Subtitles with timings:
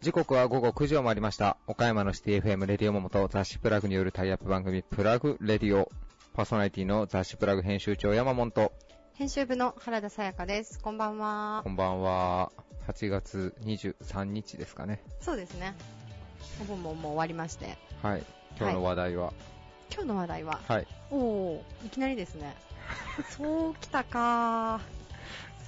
[0.00, 1.58] 時刻は午後9時を回りました。
[1.66, 5.92] 岡山のシティ FM レディオモモと雑誌プラグによるタイアップ番組プラグレディオ。
[6.32, 8.72] パーソナリティの雑誌プラグ編集長山本と、
[9.12, 10.80] 編集部の原田さやかです。
[10.80, 11.68] こんばんはこ。
[11.68, 12.52] んばんは。
[12.88, 15.02] 8月23日ですかね。
[15.20, 15.74] そうですね。
[16.62, 17.76] お盆ももう終わりまして。
[18.02, 18.24] はい。
[18.58, 19.34] 今日の話題は、
[19.92, 20.86] 今日の話題は、はい。
[21.10, 22.54] おおいきなりですね。
[23.30, 24.80] そうきたか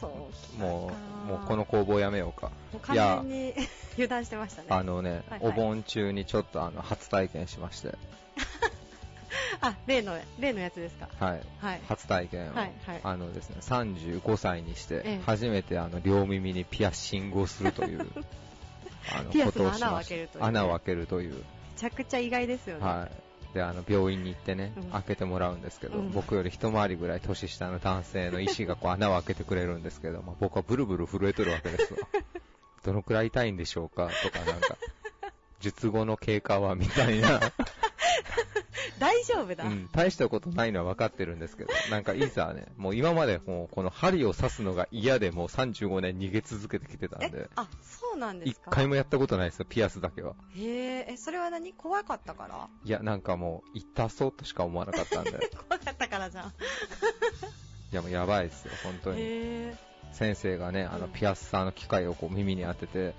[0.01, 2.51] そうきたかもう、もうこの工房やめようか。
[2.73, 3.55] もう完全に
[3.95, 4.69] 油断してましたね。
[4.71, 7.95] あのね、はいはいお盆中にちょっとあの、初体験しまして、
[9.61, 11.09] あ、例の、例のやつですか？
[11.19, 11.43] はい。
[11.59, 11.81] はい。
[11.89, 18.07] 初体験を、はいはいあのですね、35歳にして、ええ初めてあの、両耳にピアッシングをするという、
[19.13, 21.35] あのピアスのことをしました穴を開けるというね穴を開けるという。
[21.35, 21.41] め
[21.77, 22.85] ちゃくちゃ意外ですよね。
[22.85, 23.28] はい。
[23.55, 24.83] で、あの、病院に行ってね、うん。
[24.91, 26.11] 開けてもらうんですけど、うん。
[26.11, 32.01] 僕より一回りぐらい年下の男性の医師がこう穴を開けてくれるんですけど、まあ、僕はブルブル震えてるわけですわ。
[32.85, 34.77] どのくらい痛いんでしょうかとかなんか、
[35.61, 37.41] 術後の経過はみたいな、
[38.99, 39.65] 大丈夫だ。
[39.65, 48.71] うん、大したことないのは分かってるんですけど、なんかいざね、 もう今までもうこの針を刺すのが嫌でもう35年逃げ続けてきてたんえで、、あ、そうなんですか？
[48.71, 50.35] 一回もやったことないですよ、ピアスだけは。
[50.57, 50.61] へ
[51.01, 51.73] え、え、それは何？
[51.75, 52.69] 怖かったから？
[52.85, 55.33] いや、なんかもう、痛そうとしか思わなかったんで、
[55.69, 56.49] 怖かったからじゃん。
[57.91, 59.73] いやもうやばいですよ、本当に。
[60.13, 63.07] 先生がね、あの、うんピアスサーの機械をこう耳に当てて、うん。
[63.07, 63.15] うん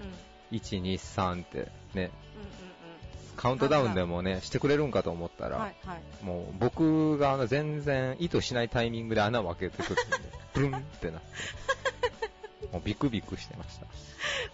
[0.51, 2.07] 1、2、3ってね、う
[3.39, 5.53] カウントダウンでもね、してくれるんかと思ったんうん。
[5.53, 6.25] はらい、はい。
[6.25, 13.79] もう僕があの全然意図しないタイミングで穴を開けてくるんで、 ブルンってなって、もうビクビクしてまし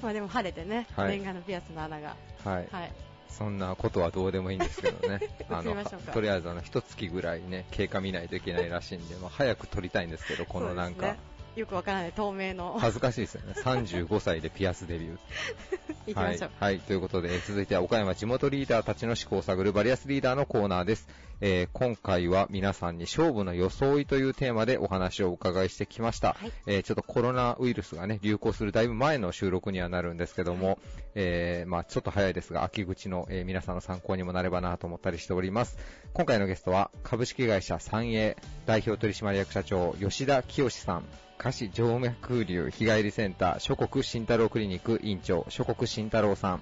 [0.01, 2.15] まあでも晴れてね、はいレンガのピアスの穴が。
[2.43, 2.49] た。
[2.51, 2.67] はい。
[2.71, 2.91] はい。
[3.27, 5.19] そんなことはどうでもいいんですけどね。
[5.49, 5.75] あの
[6.13, 11.19] とりあえずあの、一月ぐらいね、経過見ないといけないらしいんで、まあ、早く撮りたいんですけど、このなんかね
[11.55, 12.77] よくわからない透明の。
[12.79, 13.53] 恥ずかしいですよね。
[13.55, 15.17] 35歳でピアスデビュー。
[16.07, 16.49] 行きましょう。
[16.59, 16.73] はい。
[16.75, 16.79] はい。
[16.79, 21.07] ということで、続いては岡山地元リーダーたちの思考を探るバリアスリーダーのコーナーです。
[21.41, 26.35] えー今回は皆さんに勝負の装いというテーマでお話をお伺いしてきました。
[26.39, 30.79] はいえーちょっとコロナウイルスがね、流行するだいぶ前の収録にはなるんですけども、
[31.15, 35.77] えーまあちょっと早いですが、秋口の、えー皆さんの参考にもなればなと思ったりしております。
[36.13, 41.05] 今回のゲストは、株式会社三栄代表取締役社長、吉田清さん。
[41.37, 46.61] 下肢静脈瘤日帰りセンター諸国慎太郎クリニック院長諸国慎太郎さん。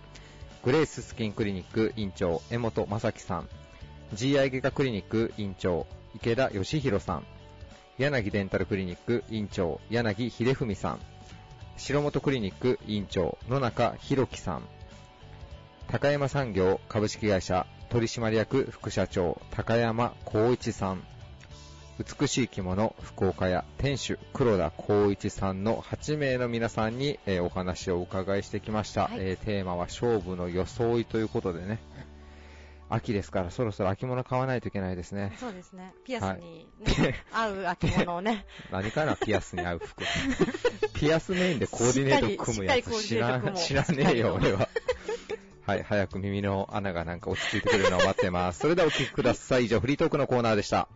[0.64, 3.50] グレーススキンクリニック院長江本正樹さん。
[4.14, 5.86] GI 外科クリニック院長
[6.16, 7.24] 池田義弘さん。
[7.98, 11.00] 柳デンタルクリニック院長柳秀文さん。
[11.78, 14.64] 白本クリニック院長野中弘樹さん。
[15.88, 21.04] 高山産業株式会社取締役副社長高山光一さん。
[22.00, 29.18] 美しい着物福岡屋店主黒田光一さんの8名の皆さんに、えーお話をお伺いしてきました、はい。
[29.20, 31.80] えーテーマは勝負の装いということでね。
[32.90, 35.36] 秋ですからそろそろ秋物買わないといけないですね。
[35.40, 35.94] そうですね。
[36.04, 38.46] ピアスに、ね 合う秋物をね。
[38.72, 40.04] 何かなピアスに合う服。
[40.96, 44.68] ピアスメインでコーディネート組むやつ知ら知らねえよ俺は。
[45.66, 48.60] はい早く耳の穴がなんか落ち着いてくるのを待ってます。
[48.60, 49.66] それではお聞きください。
[49.66, 50.88] 以上フリートークのコーナーでした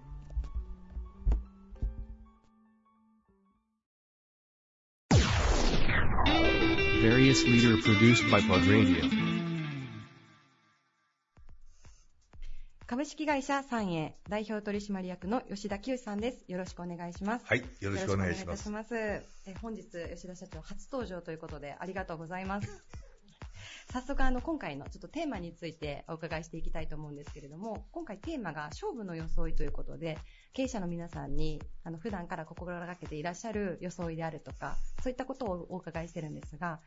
[7.08, 9.10] Various leader produced by Plug Radio.
[12.86, 16.44] 株式会社三栄代表取締役の吉田清さんです。
[16.50, 17.46] よろしくお願いします。
[17.46, 18.46] はい、よろしくお願いします。
[18.46, 19.24] よろしくお願いいたします。
[19.48, 19.84] え本日、
[20.16, 22.68] 吉田社長初登場ということでありがとうございます。
[23.92, 30.18] 早速、あの、今回のちょっとテーマについてお伺いしていきたいと思うんですけれども、今回テーマが勝負の装いということで、
[30.54, 36.82] 経営者の皆さんに、あの、普段から心がけていらっしゃる装いであるとか、そういったことをお伺いしてるんですが、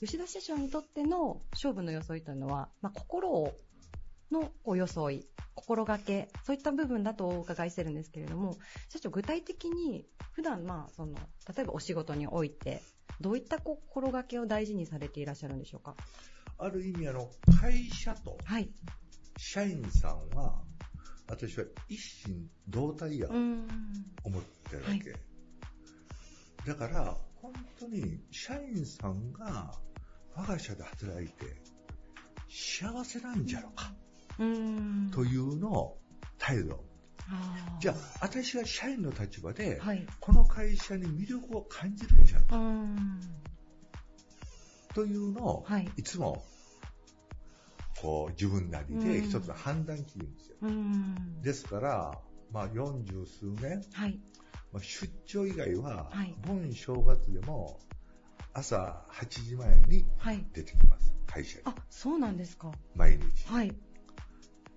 [0.00, 3.54] 吉田社長にとっての勝負の装いというのは、まあ、心を
[4.30, 8.56] の装い、心がけ、そういった部分だとお伺いしてるんですけれども、
[8.88, 11.14] 社長、具体的に普段、まあ、その、
[11.54, 12.82] 例えばお仕事において、
[13.20, 15.94] どういった心がけを大事にされていらっしゃるんでしょうか？
[16.58, 17.30] ある意味、あの、
[17.60, 18.70] 会社とはい。
[19.36, 20.62] 社員さんは、
[21.28, 23.28] 私は一心同体や。
[23.28, 23.60] 思
[24.38, 25.14] ってるわけ。
[26.66, 29.72] だから、本当に社員さんが
[30.34, 31.44] 我が社で働いて
[32.48, 33.92] 幸せなんじゃろか、
[34.38, 35.10] うーん。
[35.10, 35.98] というのを
[36.38, 36.84] 態度。
[37.80, 40.06] じゃあ、私は社員の立場で、はい。
[40.20, 42.56] この会社に魅力を感じるんじゃろうか。
[44.96, 45.86] というのを、はい。
[45.98, 46.42] いつも、
[48.00, 50.56] こう、自分なりで一つの判断基準ですよ。
[51.42, 52.18] ですから、
[52.50, 54.18] まあ、40数年、はい。
[54.72, 57.78] まあ、出張以外は、はい盆正月でも
[58.54, 60.46] 朝8時前にはい。
[60.54, 61.64] 出てきます、会社に。
[61.66, 62.72] あ、そうなんですか。
[62.94, 63.46] 毎日。
[63.48, 63.74] はい。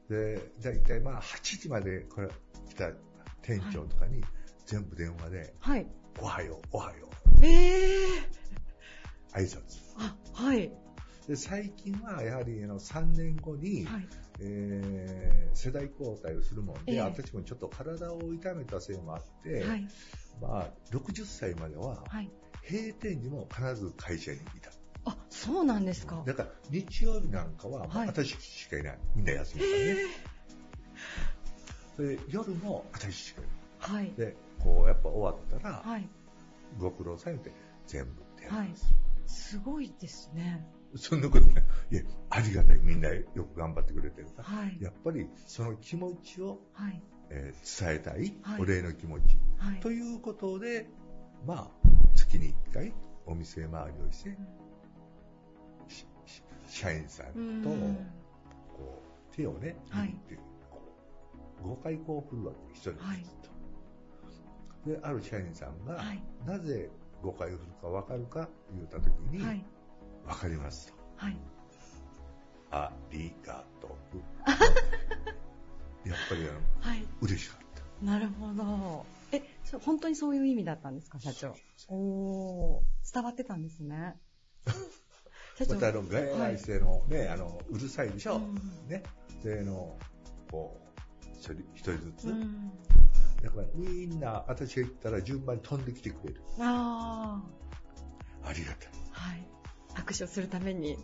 [0.09, 2.27] で、だいたいまあ8時までこれ
[2.67, 2.91] 来た
[3.41, 4.21] 店長とかに
[4.65, 5.87] 全部電話で、はい。
[6.19, 7.09] おはよう、おはよ
[7.41, 8.38] ええう、
[9.33, 9.61] 挨拶。
[9.97, 10.71] あ、はい。
[11.27, 14.07] で、最近はやはりあの3年後に、はい。
[14.41, 19.87] えー世代交代をするもんで、ええ私もちょっと体を痛めたせいもあって、はい。
[20.41, 22.29] まあ、60歳までははい。
[22.69, 24.71] 閉店時も必ず会社にいた。
[25.05, 26.23] あ、そうなんですか。
[26.25, 28.97] だから日曜日なんかは、はい私しかいない。
[29.15, 29.79] みんな休みだから
[32.07, 32.15] ね。
[32.15, 33.45] で夜も私しかい
[33.91, 34.03] ない。
[34.03, 34.13] はい。
[34.15, 36.07] で、こうやっぱ終わったら、はい。
[36.77, 37.51] ご苦労さんって
[37.87, 38.95] 全部手はい配する。
[39.49, 40.63] すごいですね。
[40.95, 41.63] そんなことない。
[41.91, 42.79] いや、ありがたい。
[42.83, 44.43] みんなよく頑張ってくれてるから。
[44.43, 44.77] はい。
[44.79, 47.01] やっぱりその気持ちを、はい。
[47.31, 49.37] えー伝えたい、はいお礼の気持ち。
[49.57, 49.79] はい。
[49.79, 50.87] ということで、
[51.47, 52.93] まあ、月に1回
[53.25, 54.37] お店回りをして、
[55.87, 60.35] しし社員さうんんとこう手をね、はい握って
[60.69, 60.81] こ
[61.63, 63.03] う5回こう振るわけ、一人ずつと。
[63.07, 63.25] はい
[64.85, 66.89] で、ある社員さんが、はいなぜ
[67.23, 69.65] 5回振るか分かるか言ったときに、はい。
[70.25, 70.93] 分かりますと。
[71.17, 71.37] はい。
[72.71, 74.17] ありがとう。
[76.07, 77.05] やっぱりあのはい。
[77.21, 78.05] 嬉しかった。
[78.05, 79.05] なるほど。
[79.31, 81.55] え、そ本当にそういう意味だったんですか、社長？
[81.87, 84.17] おー、伝わってたんですね。
[85.57, 85.75] 社長。
[85.75, 88.55] またあの外来生のね、あのうるさいでしょ、うん
[88.87, 89.03] ね、
[89.43, 89.97] であの
[90.49, 90.89] こう
[91.75, 92.71] 一人ずつ、うん。
[93.41, 97.41] だからみんな私が行ったら順番に飛んできてくれるあ
[98.43, 98.99] ありがたいー。
[99.11, 99.45] はい。
[99.93, 100.97] 拍手をするために。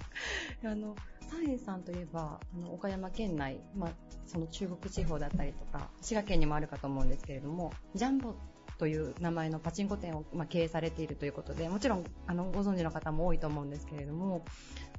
[0.64, 0.94] あの、
[1.28, 3.90] サイエンさんといえば、あの岡山県内、まあ、
[4.26, 8.34] その中国地方だったりとか、滋賀県にもあるかと思うんですけれども、ジャンボ
[8.78, 14.44] という名前のパチンコ店を、まあ、経営されているということで、もちろんあのご存知の方も多いと思うんですけれども、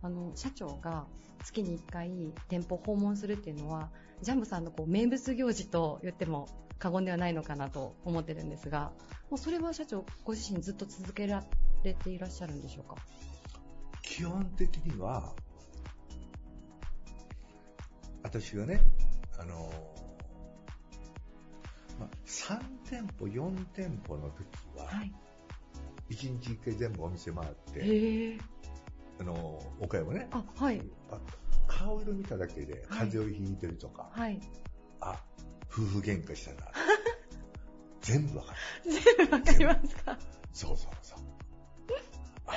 [0.02, 1.06] あの社長が
[1.44, 3.92] 月に1回店舗訪問するっていうのは、
[4.22, 6.48] ジャンボさんのこう名物行事と言っても
[6.84, 8.92] 過言ではないのかなと思ってるんですが、
[9.30, 11.46] もうそれは社長ご自身ずっと続けら
[11.82, 12.98] れていらっしゃるんでしょうか？
[14.02, 15.34] 基本的には
[18.22, 18.82] 私がね
[19.40, 19.72] あの
[21.98, 22.60] まあ、3
[22.90, 24.46] 店舗4店舗の時
[24.76, 25.14] は、はい。
[26.10, 28.38] 1日1回全部お店回って。
[29.22, 30.82] あの岡山ねあ、はい。
[31.66, 34.42] 顔色見ただけではい風邪をひいてるとか、はい。
[35.00, 35.24] あ
[35.72, 36.72] 夫婦喧嘩したな
[38.04, 38.92] 全部わかる。
[38.92, 40.18] 全部わかりますか？
[40.54, 41.20] そうそうそう。
[42.46, 42.54] あ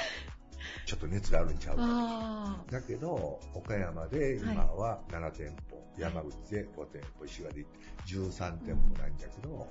[0.85, 1.83] ちょっと熱があるんちゃうか。
[1.85, 7.65] あだけど岡山で今は7店舗、山口で5店舗石川で
[8.07, 9.69] 13店舗なんだけど、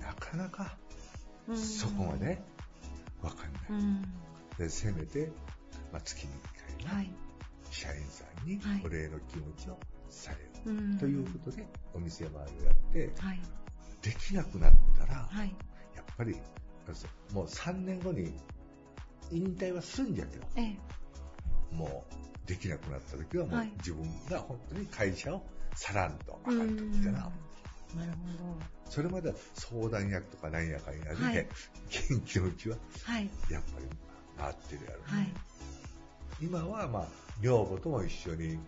[0.00, 0.78] なかなかあ。
[1.48, 1.58] うん。
[1.58, 2.40] そこまで
[3.20, 4.02] わかんない、うん。
[4.58, 5.32] でせめて、
[5.92, 6.30] まあ、月に
[6.78, 6.96] 1回は。
[6.98, 7.10] はい。
[7.70, 8.82] 社員さんにはい。
[8.84, 9.78] お礼の気持ちを
[10.10, 10.98] 伝えよう、うん。
[10.98, 13.40] ということでお店回りをやってはい。
[14.02, 14.72] できなくなっ
[15.06, 15.54] たら、はい。
[15.94, 16.36] やっぱり
[17.32, 18.34] もう3年後に
[19.32, 21.74] 引退はするんじゃけどええ。
[21.74, 25.42] もうできなくなった時はもうはい自分が本当に会社を
[25.74, 27.30] さらんとあかん時かな。
[27.96, 28.56] なるほ
[28.90, 31.48] それまでは相談役とか何やかんやで、はい
[31.90, 32.76] 元気のうちは。
[33.50, 33.86] やっぱり
[34.36, 35.32] 回ってるやろ、ねはい。
[36.40, 37.06] 今はまあ
[37.40, 38.58] 女房とも一緒に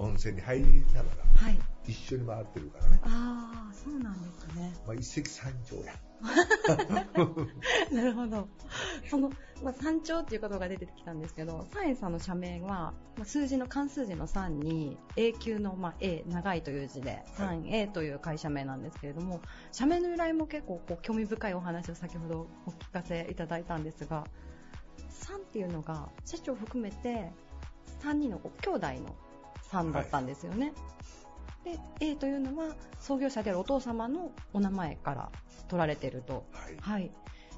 [0.00, 0.64] 温泉に入り
[0.94, 1.58] ながらはい。
[1.86, 3.00] 一緒に回ってるからね。
[3.04, 4.72] ああ、そうなんですね。
[4.86, 5.94] まあ一石三鳥や。
[7.92, 8.48] なるほど。
[9.08, 9.30] その、
[9.62, 19.40] まあ、山頂っていう言葉が出てきたんですけど、サエンさんの社名は、まあ、数字の漢数字の3に、A 級の、まあ、A、長いという字で、はい 3A という会社名なんですけれども、
[19.72, 24.24] 社名の由来も結構こう興味深いお話を先ほどお聞かせいただいたんですが、
[25.10, 27.32] 3っていうのが、社長を含めて、
[28.02, 29.16] 3人の兄弟の
[29.70, 30.72] 3だったんですよね。
[31.64, 35.30] で、A というのは創業者であるお父様のお名前から
[35.68, 36.76] 取られているとはい。
[36.80, 37.10] はい、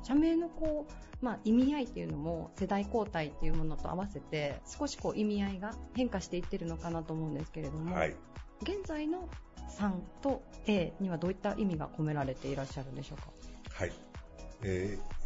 [0.03, 0.87] 社名のこ
[1.21, 8.17] う、まあ、意味合いっていうのも世代交代っていうものと合わせて少しこう意味合いが変化していってるのかなと思うんですけれども、はい。
[8.63, 9.29] 現在の
[9.79, 13.29] 3と A にはどういった意味が込められていらっしゃるんでしょうか？
[13.73, 13.93] はい。
[14.63, 15.23] えー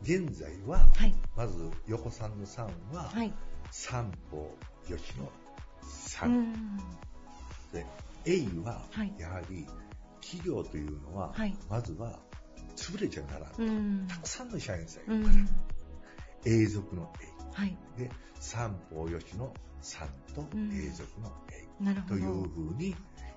[0.00, 3.32] 現在は、はいまず横さんの3は、はい
[3.70, 4.54] 三歩
[4.86, 5.28] 吉のう
[5.82, 6.28] 3。
[6.28, 6.76] ん
[7.72, 7.86] で、
[8.24, 9.66] A ははい、やはり、
[10.20, 12.18] 企業というのは、はいまずは、
[12.76, 13.52] 潰れちゃならん。
[13.58, 13.64] う
[14.04, 15.48] んたくさんの社員さんういるから、ん
[16.44, 17.10] 永続の
[17.52, 18.02] はい A。
[18.04, 18.10] で、
[18.40, 21.32] 三歩吉の3とうん永続の
[21.80, 21.84] A。
[21.84, 22.94] なるほどというふうに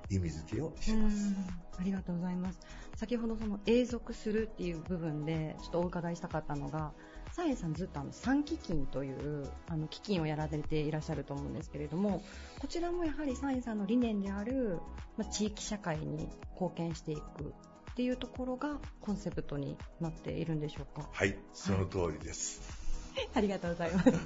[0.09, 1.29] 意味付けをしうます。
[1.29, 1.35] ん
[1.79, 2.59] ありがとうございます。
[2.95, 6.93] 先ほどその永続するっていう部分でちょっとお伺いしたかったのが、
[7.33, 12.23] サイエンさんずっとあの三基金というあの基金をやられていらっしゃると思うんですけれども、
[12.59, 14.79] こちらもやはりサイエンさんの理念である、
[15.17, 21.07] まあ、地域社会に貢献していくっていうところがコンセプトになっているんでしょうか？
[21.11, 22.61] はい、その通りです。
[23.33, 24.11] ありがとうございます。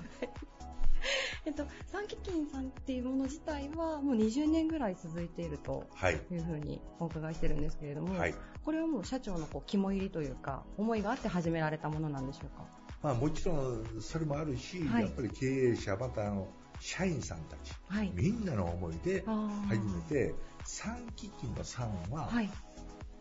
[1.46, 6.20] えっと、三基金さんっていうもの自体はもう20年ぐらい続いているとはい。
[6.32, 8.34] いうふうにお伺いしてるんですけれども、はい。
[8.64, 12.66] これはもう社長のこう肝入りというか、思いがあって始められたものなんでしょうか？
[13.06, 16.48] まあもちろんそれもあるし、はいやっぱり経営者、またあの
[16.80, 18.12] 社員さんたち、はい。
[18.16, 20.34] みんなの思いであー始めて、
[20.64, 22.50] 三基金の三は、はい。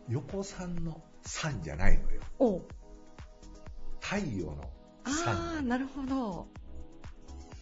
[0.09, 2.21] 横三の三じゃないのよ。
[2.39, 2.61] お
[3.99, 4.63] 太陽の
[5.03, 5.11] ああ、
[5.59, 5.67] 三。
[5.67, 6.47] なるほど。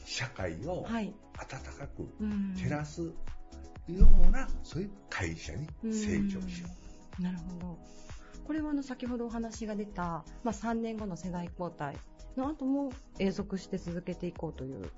[0.06, 1.13] 社会をはい。
[1.38, 3.12] 温かくうん照らすよ
[3.89, 6.70] うな、そういう会社に成長しよ
[7.20, 7.77] なるほど。
[8.46, 11.96] これはあの先ほどお話が出た、まあ、3年後の世代交代
[12.37, 14.89] の後も永続して続けていこうという。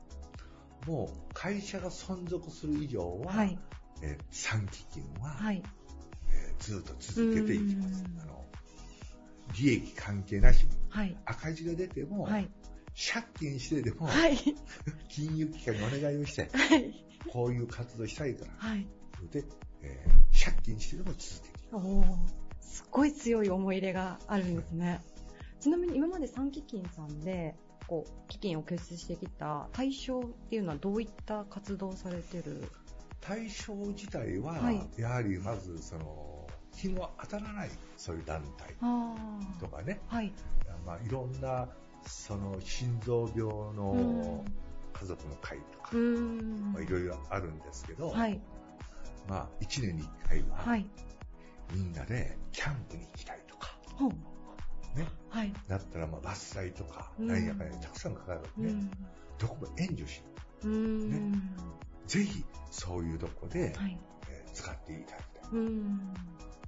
[0.87, 0.91] う。
[0.91, 3.57] もう会社が存続する以上は、はい。
[4.01, 5.63] えー三基金は、はい。
[6.29, 8.21] えーずっと続けていきますうん。
[8.21, 8.43] あの
[9.57, 11.17] 利益関係なしにはい。
[11.25, 12.49] 赤字が出ても、はい。
[12.95, 14.37] 借金してでも、はい。
[15.09, 17.05] 金融機関にお願いをして、はい。
[17.31, 18.87] こういう活動したいから、はい。
[19.31, 19.43] で、
[19.81, 21.77] えー借金してでも続けていく。
[21.77, 22.05] おー
[22.59, 25.01] すごい強い思い入れがあるんですね。
[25.65, 27.55] ちなみに今まで三基金さんで、
[27.87, 32.69] こう、基金を結成してきた対象っていうのはどういった活動をされてる？
[33.19, 36.45] 対象自体は、はいやはりまずその
[36.75, 39.15] 日の当たらないそういう団体あ
[39.59, 40.31] とかね、はい。
[40.85, 41.67] まあ、いろんな
[42.05, 44.45] その心臓病の
[44.93, 45.95] 家族の会とか。
[45.95, 48.39] まあ、いろいろあるんですけど、はい。
[49.27, 50.85] まあ、1年に1回は、はい。
[51.73, 53.79] みんなでキャンプに行きたいとか。
[54.95, 55.53] ね、はい。
[55.67, 58.91] だったらまあ伐採とか、うんなんやかんやたくさんかかるわけね、うん。
[59.37, 60.21] どこも援助し、
[60.63, 61.41] うーん。
[62.07, 63.97] ぜひそういうとこで、はい。
[64.29, 65.49] えー使っていただきたい。
[65.51, 66.13] うーん。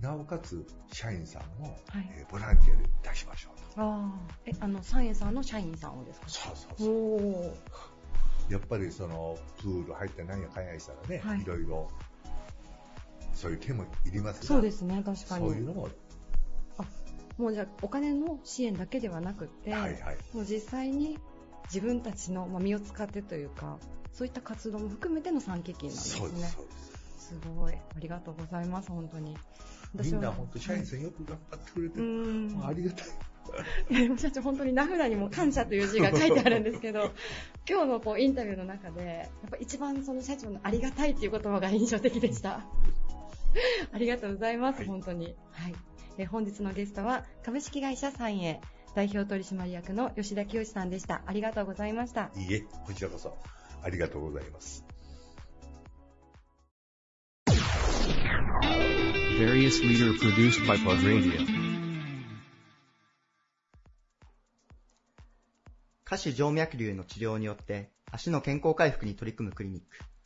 [0.01, 3.81] なおかつ、社員さんも、はいえーボランティアで出しましょうと。
[3.81, 4.19] ああ。
[4.45, 6.27] え、あの、サイエンさんの社員さんをですか？
[6.29, 7.53] そうそうそ
[8.49, 8.53] う。
[8.53, 11.89] やっぱりその、プール入ってなんやかんやしたらね、はいい、ろいろ、
[13.33, 15.47] そういう手もいりますがそうですね、確かに。
[15.47, 15.91] そういうのも、はい
[17.37, 19.97] もうじゃあ、お金の支援だけではなくて、はい。
[20.33, 21.19] もう実際に
[21.65, 23.77] 自分たちのまあ身を使ってというか、
[24.13, 26.27] そういった活動も含めての三基金なんですね。
[27.19, 27.73] す、ごい。
[27.73, 29.37] ありがとうございます、本当に。
[29.93, 32.07] みんな本当、社員さんよく頑張ってくれてうる。
[32.55, 32.65] ん。
[32.65, 33.07] ありがたい。
[34.17, 37.11] 社長、本当に名札にも感謝という字が書いてあるんですけど、
[37.69, 42.65] 今日のこうインタビューの中で、やっぱ一番その社長のありがたいっていう言葉が印象的でした。
[43.91, 45.35] ありがとうございます、はい本当に。
[45.51, 45.75] はい。
[46.17, 48.59] え本日のゲストは、株式会社三栄
[48.95, 51.21] 代表取締役の吉田清さんでした。
[51.27, 52.31] ありがとうございました。
[52.35, 53.37] いいえ、こちらこそ、
[53.83, 54.83] ありがとうございます。
[59.37, 61.45] Various leader produced by Plug Radio.
[66.03, 70.16] 下肢静脈瘤の治療によって足の健康回復に取り組むクリニック。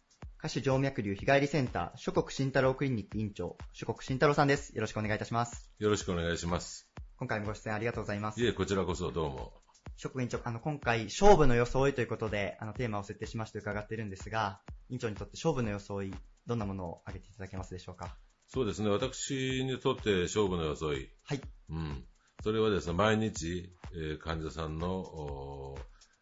[0.41, 4.73] 下肢静脈瘤日帰りセンター、諸国慎太郎クリニック院長、諸国慎太郎さんです。
[4.73, 5.71] よろしくお願いいたします。
[5.77, 6.89] よろしくお願いします。
[7.17, 8.47] 今回もご出演ありがとうございますい。
[8.47, 9.53] え、こちらこそどうも。
[9.97, 16.11] 諸国院長、あの、今回、勝負の装いということで、あの、テーマを設定しまして伺っているんですが、院長にとって勝負の装い、
[16.47, 18.17] どんなものを挙げていただけますでしょうか？
[18.47, 21.07] そうですね、私にとって勝負の装い。
[21.23, 21.41] はい。
[21.69, 22.03] うん。
[22.43, 25.77] それはですね、毎日、えー患者さんのお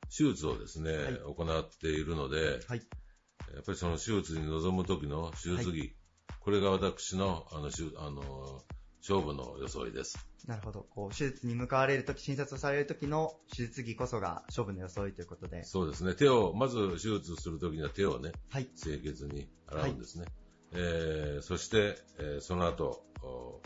[0.10, 2.82] 手術をですね、はい行っているので、はい。
[3.54, 5.96] やっぱりその手術に臨む時の手術着、
[6.40, 8.64] これが私の、あの、あの、
[9.02, 10.18] 勝負の装いです。
[10.46, 10.86] なるほど。
[10.90, 15.64] こう、手術に向かわれるとき、診察をされるときの手術着こそが勝負の装いということで。
[15.64, 18.66] そうですね、手を、まず手術する時には手をね、はい。
[18.82, 20.26] 清潔に洗うんですね。
[20.72, 23.62] えーそして、えーその後、お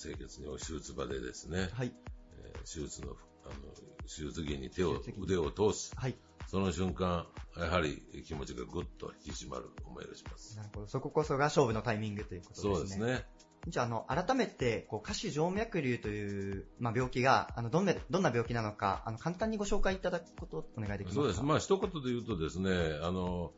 [0.00, 1.92] 清潔に手術場でですね、はい。
[2.38, 3.54] えー手術の、あの、
[4.02, 5.92] 手術着に手を腕を通す。
[5.96, 6.16] はい。
[6.46, 10.56] その瞬間、やはり気持ちがぐっと引き締まる思いがします。
[10.56, 10.86] なるほど。
[10.86, 12.74] そここそが勝負のタイミングということですね。
[12.74, 13.26] そうですね。
[13.68, 21.22] じゃあ、あの、改めて、こう、下肢静脈瘤という、まあ、病気が、あの、どんな、どんな病気なのか、あの、簡単にご紹介いただくことをお願いできますか？
[21.22, 21.42] そうです。
[21.42, 22.70] まあ、一言で言うとですね、
[23.02, 23.52] あの、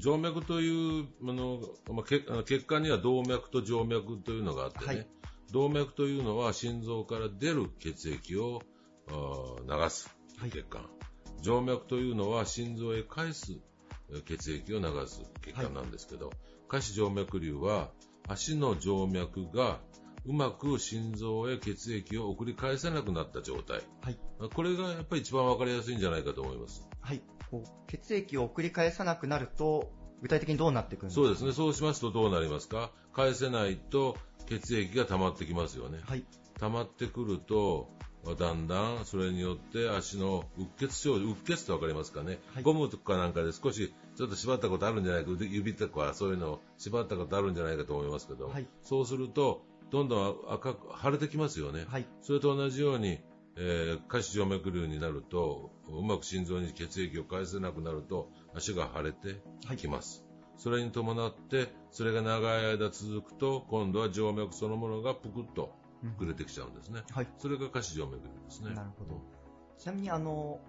[0.00, 1.60] 静脈という、あの、
[1.92, 5.06] まあ、血血管には動脈と静脈というのがあってね、はい
[5.52, 8.60] 動脈というのは心臓から出る血液を
[9.08, 10.88] 流すはい血管、
[11.44, 13.52] 静脈というのは心臓へ返す
[14.12, 16.30] え血液を流す血管なんですけど、
[16.68, 17.90] 下肢静脈瘤は
[18.26, 19.80] 足の静脈が
[20.26, 23.82] うまく心臓へ血液を送り返せなくなった状態。
[24.00, 24.18] はい。
[24.54, 26.88] これがやっぱり一番わかりやすいんじゃないかと思います。
[27.00, 27.22] はい。
[27.50, 31.22] こう血液を送り返さなくなると、具体的にどうなっていくんですか？
[31.22, 31.52] そうですね。
[31.52, 32.90] そうしますとどうなりますか？
[33.12, 36.00] 返せないと血液が溜まってきますよね。
[36.06, 36.24] はい。
[36.58, 37.90] 溜まってくると、
[38.32, 51.84] だんだんそれによって足のうっ血症状、うっ血ってわかりますかね、はいゴムとかなんかで少しちょっと縛ったことあるんじゃないか、腕指とかそういうのを縛ったことあるんじゃないかと思いますけど、はいそうすると、どんどん赤く腫れてきますよね。
[51.88, 52.06] はい。
[52.22, 53.20] それと同じように、
[53.56, 59.42] えー下肢静脈瘤になると、うまく心臓に血液を返せなくなると、足が腫れて
[59.76, 60.24] きます。
[60.56, 65.72] それに伴って、それが長い間続くと、今度は静脈そのものがぷくっと
[66.18, 67.02] 膨れてきちゃうんですね。
[67.10, 67.28] はい。
[67.38, 68.74] それが下肢静脈瘤ですね。
[68.74, 69.20] なるほど。
[69.78, 70.60] ちなみにあの、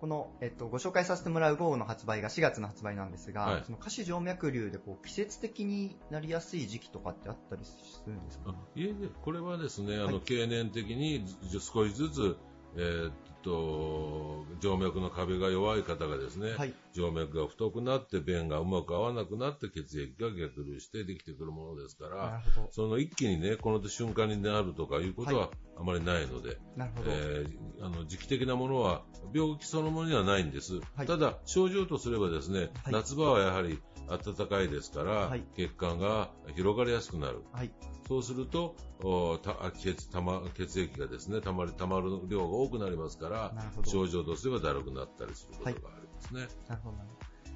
[0.00, 12.36] この、えっと、ご紹介させてもらう号の発売が4月の発売なんですが、はいその下肢静脈瘤でこう季節的になりやすい時期とかってあったりするんですか、あいえいえ、これはですね、あはいの、経年的にず少しずつ、
[12.76, 13.12] えーっ
[13.48, 16.74] と、静脈の壁が弱い方がですね、はい。
[16.92, 22.42] 静脈が太くなって便がうまく合わなくなって血液が逆流してできてくるものですかなら。
[22.70, 27.10] その一気にね、この瞬間になるとかいうことはあまりないので、なるほど。
[27.12, 29.02] えーあの時期的なものは
[29.32, 30.80] 病気そのものにはないんです。
[30.96, 33.78] はいただ、症状とすればですね、はい夏場はやはり
[34.08, 37.42] 暖かいですから、はい血管が広がりやすくなる。
[37.52, 37.70] はい。
[38.06, 46.48] そうすると、おた血たま血液がですね、たまり、たまる量が多くなりますから症状とすればだるくなったりすることがありますね。
[46.68, 46.96] なるほど。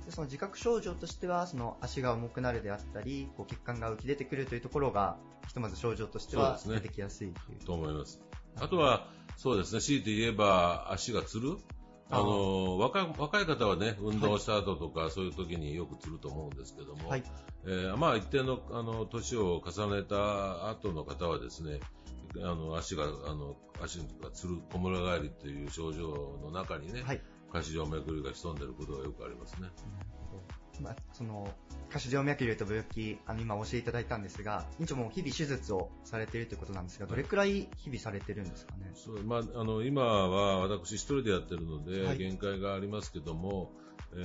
[0.04, 5.16] でその自覚症状としては、その足が重くなるであったり、こう血管が浮き出てくるというところが、
[5.46, 7.64] ひとまず症状としては出てきやすいという。
[7.64, 8.20] と思います。
[8.56, 11.56] あとは、そうですね、強いて言えば足がつる。
[12.12, 17.24] あの若い若い方はね、運動した後とか、そういう時によくつると思うんですけども、はい。
[17.64, 21.80] えーまあ、一定のあの年を重ねた後の方はですね、
[22.36, 27.22] あの足があの足がつる、こむら返りという症状の中にね、はい。
[27.50, 29.68] 下肢静脈瘤が潜んでいることがよくありますね。
[30.82, 31.48] まあ、その、
[31.90, 38.90] 下肢静脈瘤と病気、あの、今教えていただいたんですが、院長も日々手術をされているということなんですが、どれくらい日々されてるんですかね？
[38.94, 43.70] そうまあ、あの今は私一人でやってるので、はい限界がありますけども、
[44.14, 44.16] え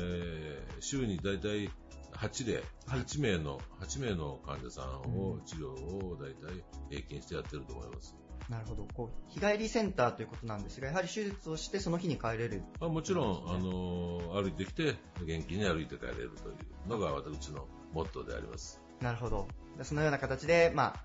[0.80, 1.70] ー週に大体
[2.14, 8.16] 8で、はい8名の、8名の患者さんを、うん治療を大体平均してやってると思います。
[8.50, 8.88] なるほど。
[8.94, 12.64] こう、日帰りセンターということなんですが、やはり手術をしてその日に帰れる。
[12.80, 18.82] まあ、もちろん、あの歩いてきて、元気に歩いて帰れるというのが私のモットーであります。
[19.02, 19.48] なるほど。
[19.78, 21.04] でそのような形で、まあ、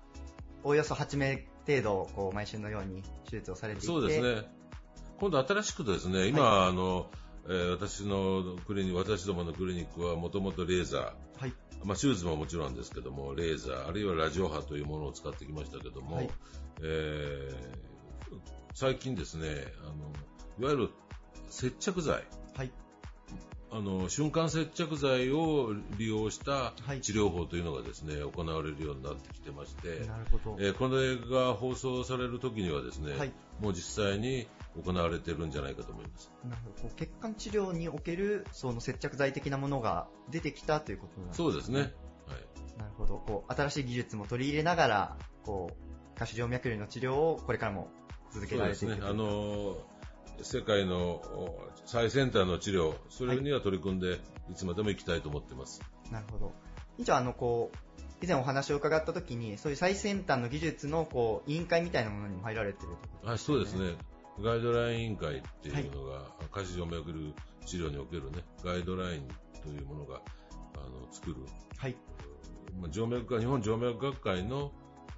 [0.63, 3.87] おおよそ8名程度、こう、毎週のように手術をされていて。
[3.87, 4.49] そうですね。
[5.19, 7.09] 今度新しくですね、今、あの、
[7.47, 11.53] えー私のクリニ私どものクリニックはもともとレーザー、はい。
[11.83, 16.29] まあ、手術ももちろんですけども、レーザー、あるいはラジオ波というものを使ってきましたけども、はい
[16.81, 17.93] えー
[18.75, 19.47] 最近ですね、
[19.83, 20.11] あの、
[20.59, 20.89] いわゆる
[21.49, 22.23] 接着剤、
[22.55, 22.71] はい。
[23.69, 30.57] あの、瞬間接着剤を利用したはい治療法というのがですね、行われるようになってきてまして、なるほど。
[30.59, 34.47] えーこの映画が放送される時にはですね、はいもう実際に
[34.81, 36.31] 行われてるんじゃないかと思います。
[36.43, 36.95] なるほど。
[36.95, 41.45] 血管治療における、その接着剤的なものが出てきたということなんですね。
[41.45, 41.79] そうですね。
[41.79, 41.89] はい。
[42.79, 43.17] なるほど。
[43.17, 47.89] こう、新しい技術も取り入れながら、こう、下肢静脈瘤の治療をこれからも
[48.31, 48.57] 続け。
[48.57, 49.77] られていくというあの、
[50.41, 54.19] 世界のお最先端の治療、それには取り組んで、
[54.51, 55.81] いつまでも行きたいと思ってます。
[56.11, 56.53] なるほど。
[56.97, 57.77] 院長、あの、こう、
[58.23, 63.75] 以前お話を伺ったときに、そういう最先端の技術の、こう、委員会みたいなものにも入られてるということはい、そうです。
[63.75, 63.95] ね。
[64.41, 67.33] ガイドライン委員会っていうのが、下肢静脈瘤
[67.65, 69.27] 治療におけるね、ガイドライン
[69.61, 70.21] というものが、
[70.75, 71.37] あの、作る、
[71.77, 71.95] はい。
[72.79, 74.71] まあ、静脈科、日本静脈学会の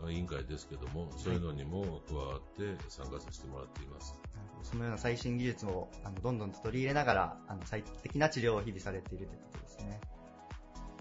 [0.04, 4.15] あ委員会ですけども、そういうのにも加わって参加させてもらっています。
[4.34, 9.99] なるほどそのような最新技術をあのどんどんと取り入れながらあの最適な治療を日々されているということですね。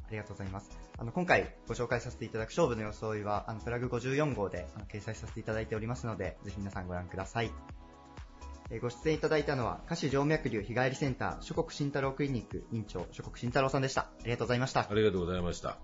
[0.06, 0.70] ありがとうございます。
[0.96, 7.50] あの今回ご紹介させていただく勝負の装いはあのプラグ54号であの掲載させていただいておりますので、ぜひ皆さんご覧ください。
[8.70, 14.02] えーご出演いただいたのは、下肢静脈瘤日帰りセンター諸国慎太郎クリニック院長諸国慎太郎さんでした。
[14.02, 14.94] ありがとうございましたあ。
[14.94, 15.78] りがとうございました。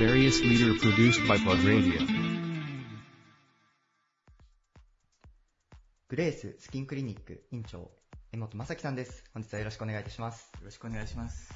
[0.00, 2.00] Various leader produced by Plug Radio.
[6.08, 7.90] グレーススキンクリニック院長、
[8.32, 9.24] 江本正樹さんです。
[9.34, 10.50] 本日はよろしくお願いいたします。
[10.58, 11.52] よろしくお願いします。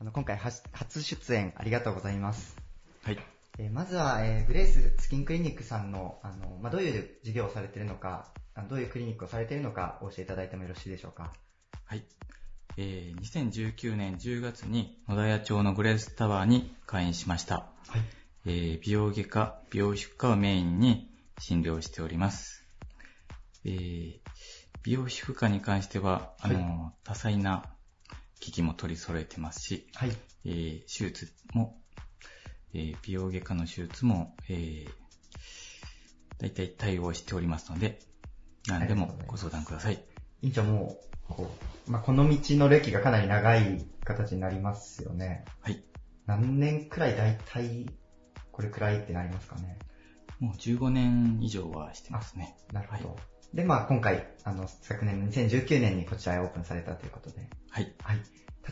[0.00, 2.56] あの今回は初出演ありがとうございます。
[3.04, 3.39] はい。
[3.62, 8.32] えーまずは、えーグレーススキンクリニックさんの、あの、まあ、どういう事業をされているのか、
[8.70, 11.32] どういうクリニックをされているのか、お教えていただいてもよろしいでしょうか？
[11.84, 12.04] はい。
[12.78, 17.54] えー2019年10月に野田屋町のグレースタワーに開院しました。
[17.88, 18.00] はい。
[18.46, 22.64] えー美容外科、美容皮膚科をメインに診療しております。
[23.64, 24.18] えー
[24.82, 27.66] 美容皮膚科に関しては、あの、多彩な
[28.40, 30.12] 機器も取り揃えてますし、はい。
[30.46, 31.76] えー手術も、
[32.74, 34.90] えー美容外科の手術も、えー、
[36.38, 38.00] 大体対応しておりますので、
[38.66, 40.02] 何でもご相談ください。
[40.42, 41.50] 院長もう、こ
[41.88, 45.44] う、まあ、この道の歴がかなり長い形になりますよね。
[45.60, 45.82] はい。
[46.26, 47.86] 何年くらい大体、
[48.52, 49.78] これくらいってなりますかね。
[50.38, 52.56] もう15年以上はしてますね。
[52.72, 53.16] なるほど。
[53.52, 57.48] で、まあ今回、あの、昨年の2019年にこちらへオープンされたということで。
[57.68, 57.94] はい。
[58.02, 58.18] はい。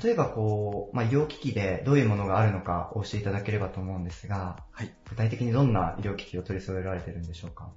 [0.03, 4.95] 例えばこう、まあ医療機器でどういうものがあるのかお教えいただければと思うんですが、はい。
[5.09, 7.73] 具体的にどんな医療機器を取り揃えられてるんでしょうか？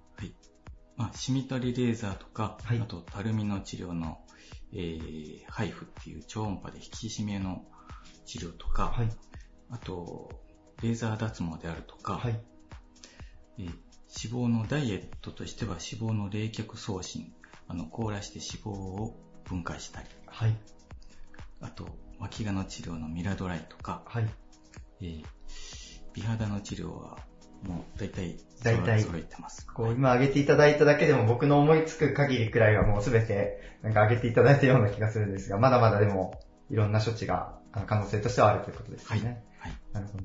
[0.97, 4.19] まあ、シミ取りレーザーとか、あと、たるみの治療の、
[4.71, 7.65] えー、ハイフっていう超音波で引き締めの
[8.25, 8.93] 治療とか、
[9.71, 10.29] あと、
[10.83, 12.21] レーザー脱毛であるとか、
[13.57, 13.71] えー
[14.13, 17.33] 脂肪のダイエットとしては脂肪の冷却送信、
[17.69, 20.55] あの、凍らして脂肪を分解したり、はい。
[21.61, 21.87] あと、
[22.19, 24.27] 脇がの治療のミラドライとか、はい。
[25.01, 25.25] えー
[26.13, 27.17] 美肌の治療は、
[27.63, 29.65] もう大体、大体揃えてます。
[29.67, 39.43] こう、今挙げていただいただけでも僕の思いつく限りくらいはもうすべて、なんか挙げていただいたような気がするんですが、まだまだでも、いろんな処置が、あの可能性としてはあるということですよね。
[39.57, 39.71] はい。
[39.93, 40.23] なるほど。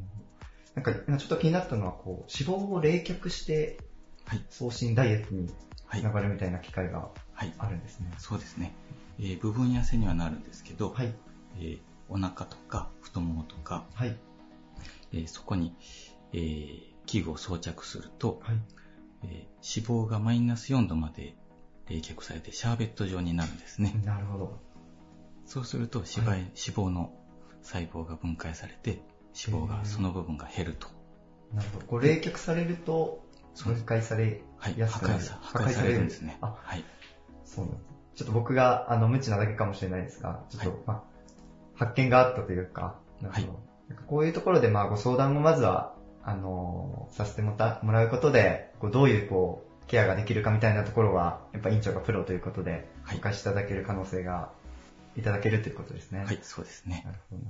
[0.75, 3.79] なんか、今ちょっと気になったのは、こう、脂肪を冷却して、
[4.51, 7.11] 送信ダイエットにつながるみたいな機会が
[7.59, 8.13] あるんですね。
[8.19, 8.75] そうですね。
[9.19, 10.95] えー部分痩せにはなるんですけど、
[11.61, 13.85] えーお腹とか太ももとか、
[15.13, 15.75] えーそこに、
[16.33, 18.41] えー器具を装着すると、
[19.23, 21.35] えー脂肪がマイナス4度まで
[21.89, 24.01] 冷却されてシャーベット状になるんですね。
[24.05, 24.61] なるほど。
[25.45, 27.13] そうすると脂肪,、脂肪の
[27.63, 29.01] 細胞が分解されて
[29.49, 30.89] 脂肪がその部分が減ると。
[31.53, 31.87] なるほど。
[31.87, 33.25] こう冷却されると、
[33.65, 34.43] 分解され
[34.77, 35.25] やすくなる。
[35.25, 36.39] 破壊されるんですね。
[36.41, 36.85] あ、はい。
[37.45, 37.87] そうなんです。
[38.17, 41.16] ちょっと僕が、あの、無知なだけかもしれないですが、ちょっと、まあ、
[41.77, 54.51] 発見があったというか、なるほどなんかこういうところで、まあ、ご相談をまずは、あのさせてもらうことで、こうどういう、こう、ケアができるかみたいなところは、やっぱ院長がプロということで、お貸しいただける可能性が、
[55.17, 56.25] いただけるということですね。
[56.25, 57.03] はい、そうですね。
[57.07, 57.43] なるほど。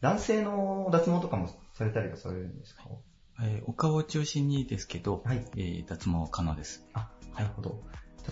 [0.00, 2.84] 男性の脱毛とかもされたりはされるんですか？
[3.42, 6.86] えーお顔を中心にですけど、えー脱毛可能です。
[6.94, 7.08] な
[7.40, 7.82] るほど。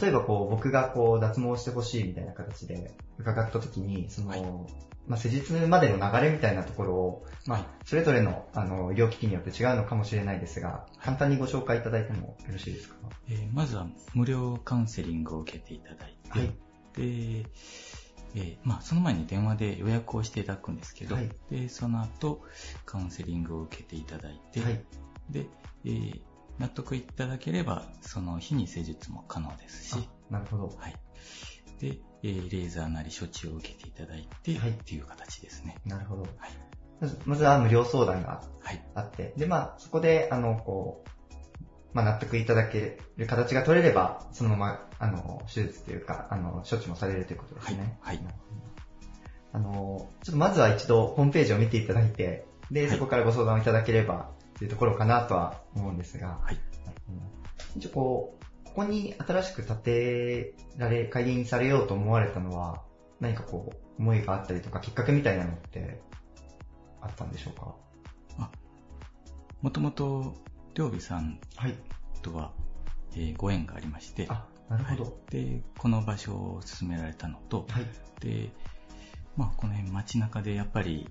[0.00, 4.66] 例えばこう、僕がこう、脱毛してほしいみたいな形で伺ったときに、その、
[5.07, 12.95] まあ、施術までの流れみたいなところを、まあ、それぞれの、あの、医療機器によって違うのかもしれないですが、簡単にご紹介いただいてもよろしいですか？
[13.29, 16.41] えーまずは無料カウンセリングを受けていただいて、
[17.41, 17.51] で、
[18.35, 21.31] えーまあ、その前に電話で予約をしていただくんですけど、はい。
[21.51, 22.43] でその後
[22.87, 24.61] カウンセリングを受けていただいて、
[25.31, 25.47] で、
[25.85, 26.21] えー
[26.59, 30.69] 納得いただければその日に施術も可能ですし、なるほど。
[30.79, 30.95] はい、
[31.81, 35.76] で、えーレーザーなり処置を受けていただいて、っていう形ですね。
[35.85, 36.26] なるほど。
[37.00, 38.42] まずまずは無料相談が
[38.94, 41.08] あって、で、まあ、そこで、あの、こう、
[41.92, 47.98] まあ、納得いただける形が取れれば、そのまま、あの、手術というか、あの、処置もされるということですね。
[48.00, 48.20] はい。
[49.52, 56.58] あの、ちょっとまずは一度ホームページを見ていただいて、で、そこからご相談をいただければというところかなとは思うんですが、はい。
[57.76, 58.41] 一応こう、
[58.74, 62.82] ここに新しく建てられ、開院されようと思われたのは、
[63.20, 66.00] 何かこう、思いがあったりとか、きっかけみたいなのって、
[67.02, 67.74] あったんでしょうか？
[69.61, 70.35] もともと、
[70.74, 71.38] りょうびさん
[72.22, 72.52] とは、
[73.14, 75.12] えーご縁がありまして、なるほど、はい。
[75.30, 77.66] で、この場所を勧められたのと、
[78.20, 78.50] で、
[79.37, 81.08] まあ、この辺街中でやっぱり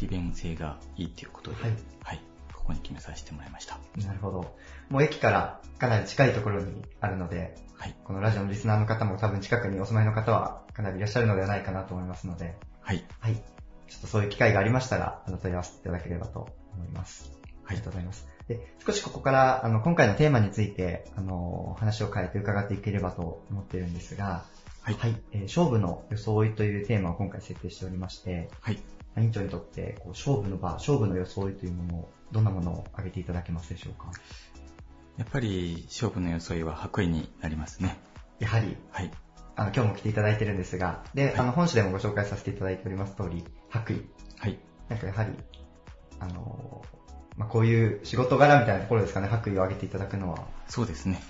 [0.00, 1.56] 利便性がいいっていうことで、
[2.02, 2.22] はい、こ
[2.68, 3.78] こに決めさせてもらいました。
[4.06, 4.56] なるほど。
[4.88, 7.56] もう駅からかなり近いところにあるので、
[8.04, 13.04] このラジオのリスナーの方も多分近くにお住まいの方はかなりいらっしゃるのではないかなと思いますので、はい。
[13.20, 13.34] はい。
[13.34, 17.32] ちょっとそういう機会がありましたら、あの、問い合わせていただければと思います。
[17.66, 18.28] ありがとうございます。
[18.48, 24.44] で、少しここから、あの、今回のテーマについて、あの、話を変えて伺っていければと思っているんですが、
[24.94, 25.20] はい。
[25.32, 28.82] えー勝負の装いというテーマを今回設定しておりまして、はい。
[29.16, 34.12] 院長にとって、こう勝負の場、勝負の装いというものを、どんなものを挙げていただけますでしょうか？
[35.16, 37.98] やっぱり勝負の装いは白衣になりますね。
[38.38, 39.10] やはり、はい。
[39.56, 44.08] あの、今日も来ていただいてるんですが、で、あの、本誌でもご紹介させていただいております通り、白衣。
[44.38, 44.58] はい。
[44.88, 45.32] なんかやはり、
[46.20, 46.84] あの、
[47.36, 50.46] まあ、こういう仕事柄みたいなところですかね、白衣を挙げていただくのは。
[50.68, 51.20] そうですね。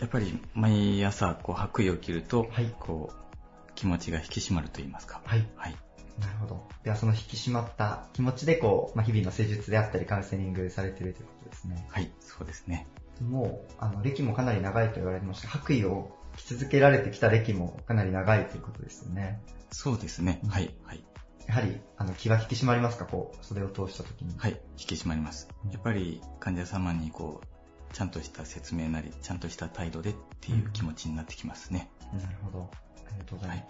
[0.00, 5.20] やっぱり毎朝こう白衣を着ると、こう気持ちが引き締まると言いますか。
[5.24, 5.48] はい。
[5.56, 5.76] はい。
[6.18, 6.68] なるほど。
[6.82, 11.86] ではその引き締まった気持ちでこう、まあ、日々の施術であったりカウンセリングされているということですね。
[11.88, 12.88] はい、そうですね。
[13.20, 15.48] もう、あの、歴もかなり長いと言われてました。
[15.48, 19.40] 白衣を着続けられてきた歴もかなり長いということですよね。
[19.70, 20.40] そうですね。
[20.48, 21.04] はい、はい。
[21.46, 23.06] やはり、あの、気は引き締まりますか？
[23.06, 24.34] こう、袖を通した時に。
[24.38, 25.48] はい、引き締まります。
[25.72, 27.46] やっぱり患者様にこう、
[27.92, 31.90] ちゃんとした説明なり、ちゃんとした態度でっていう気持ちになってきますね。
[32.12, 32.70] なるほど。
[33.06, 33.68] ありがとうございます。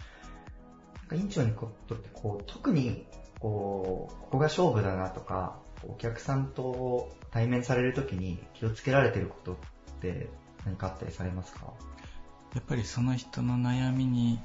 [0.98, 3.06] なんか院長にとってこう、特に、
[3.40, 9.56] こう、ここが勝負だなとか、お客さんと対面されるときに気をつけられてることっ
[10.00, 10.28] て
[10.64, 11.72] 何かあったりされますか？
[12.54, 14.40] やっぱりその人の悩みに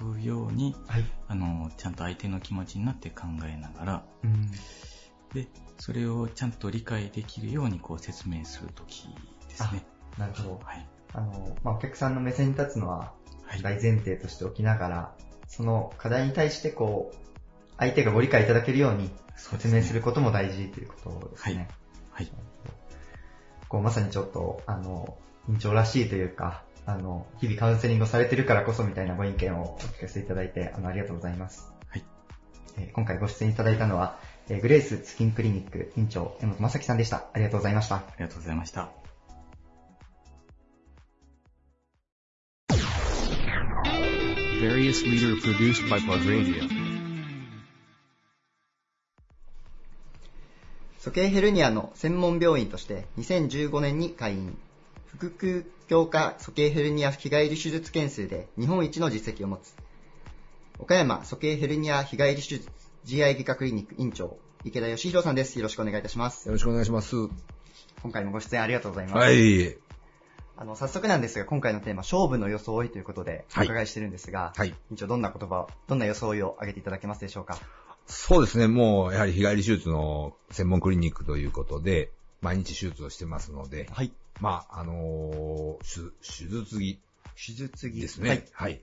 [0.00, 4.50] 沿うように、はい、あの、ちゃんと相手の気持ちになって考えながら、うん、
[5.36, 9.06] で、それをちゃんと理解できるようにこう説明するとき
[9.48, 9.84] ですね。
[10.16, 10.60] なるほど。
[10.64, 10.86] はい。
[11.12, 13.12] あの、まあ、お客さんの目線に立つのは
[13.62, 17.16] 大前提としておきながら、はい、その課題に対してこう、
[17.76, 21.68] 相手がご理解いただけるように説明することも大事ということですね。
[22.10, 22.26] はい。
[22.26, 22.32] はい、
[23.68, 25.18] こうまさにちょっと、あの、
[25.50, 31.70] 院長らしいというか、あの、日々カウンセリングをされてるからこそみたいなご意見をお聞かせいただいて、あの、ありがとうございます。
[31.88, 32.04] はい。
[32.78, 37.24] えー、今回ご出演いただいたのは、えー、グレーススキンクリニック院長、江本正樹さんでした。
[37.32, 37.96] ありがとうございました。
[37.96, 38.90] ありがとうございました。
[44.60, 46.68] Various leader produced by Plug Radio.
[50.98, 54.56] 鼠径ヘルニアの専門病院として2015年に開院。
[55.18, 59.74] 腹腔鏡下鼠径ヘルニア日帰り手術件数で日本一の実績を持つ。
[60.78, 65.56] 岡山鼠径ヘルニア日帰り手術 GI 外科クリニック院長、池田義弘さんです。
[65.60, 66.48] よろしくお願いいたします。
[66.48, 67.14] よろしくお願いします。
[68.02, 69.16] 今回もご出演ありがとうございます。
[69.18, 69.78] はい。
[70.56, 74.74] あの、早速なんですが、今回のテーマ、勝負の装いということで、お伺いしてるんですが、はい。
[74.90, 77.60] 院長、どんな言葉、どんな装いを挙げていただけますでしょうか？
[78.08, 84.10] そうですね、もう、やはり日帰り手術の専門クリニックということで、毎日手術をしてますので、はい。
[84.40, 86.98] まあ、あのー、手術着。
[87.36, 88.28] 手術着ですね。
[88.30, 88.44] はい。
[88.52, 88.82] はい、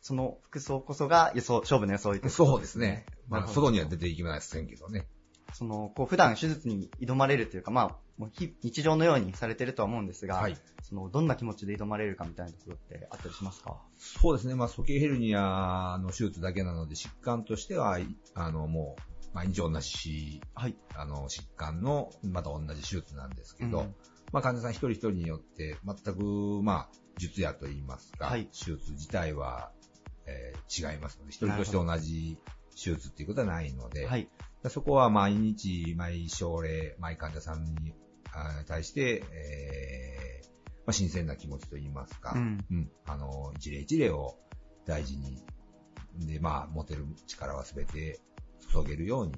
[0.00, 3.04] その服装こそが予想、勝負の装いとそうですね。
[3.28, 5.06] まあ、外には出ていきませんけどね。
[5.54, 8.30] その、こう、普段手術に挑まれるというか、まあ、もう
[8.62, 13.80] 日常のようにされてるとは思うんですが、はい、その、どんな気持ちで挑まれるかみたいなところってあったりしますか？
[13.96, 14.54] そうですね。
[14.54, 17.98] まあ、鼠径ヘルニアの手術だけなので、疾患としては、
[18.34, 19.02] あの、もう、
[19.34, 23.94] 毎日同じ、はい、あの、疾患の、また同じ手術なんですけど、うん、
[24.32, 29.70] まあ、患者さん一人一人によって、全く、まあ、術野といいますか、はい、手術自体は、
[30.26, 32.38] えー、違いますので、一人として同じ
[32.82, 34.28] 手術っていうことはないので、はい、
[34.68, 37.94] そこは毎日、毎症例、毎患者さんに
[38.66, 40.48] 対して、えー
[40.86, 44.36] まあ、新鮮な気持ちといいますか、うん、うん、あの、一例一例を
[44.86, 45.42] 大事に、
[46.26, 48.20] で、まあ、持てる力はすべて
[48.72, 49.32] 注げるように、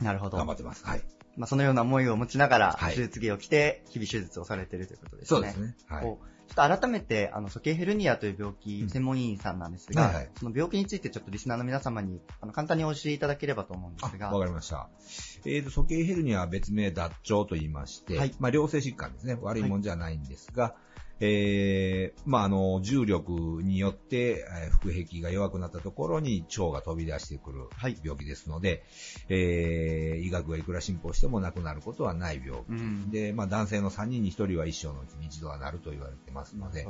[0.00, 0.38] なるほど。
[0.38, 0.84] 頑張ってます。
[0.84, 1.02] はい。
[1.36, 5.36] まあ、そのような思いを持ちながら、手術着を着て、日々手術をされているということですね。
[5.36, 5.74] そうですね。
[5.88, 6.02] はい。
[6.02, 6.18] ちょ
[6.64, 14.30] っと改めて、あの、鼠径ヘルニアという病気、専門医員さんなんですが、はいはい、その病気についてちょっとリスナーの皆様に、あの、簡単にお教えいただければと思うんですが。
[14.30, 14.88] わかりました。
[15.46, 17.14] えーと、鼠径ヘルニアは別名脱腸
[17.48, 19.38] と言いまして、はい、まあ、良性疾患ですね。
[19.40, 20.74] 悪いもんじゃないんですが、はい
[21.20, 27.68] えー、まあ、あの、重力によって、えー、腹壁が弱くなったところに腸が飛び出してくる
[28.02, 28.80] 病気ですので、はい、
[29.28, 32.70] えー、医学がいくら進歩してもなくなることはない病気。
[32.70, 36.86] うん、で、まあ、男性の3人に1人は一生のうちに一度はなると言われてますので、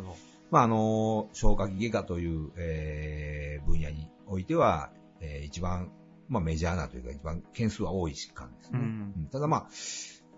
[0.51, 5.91] まあ、あの、消化器外科という、えー、分野においては、えー、一番、
[6.29, 8.79] まあ、メジャーなというか、一番件数は多い疾患ですね。
[8.79, 9.69] うん、ただまあ、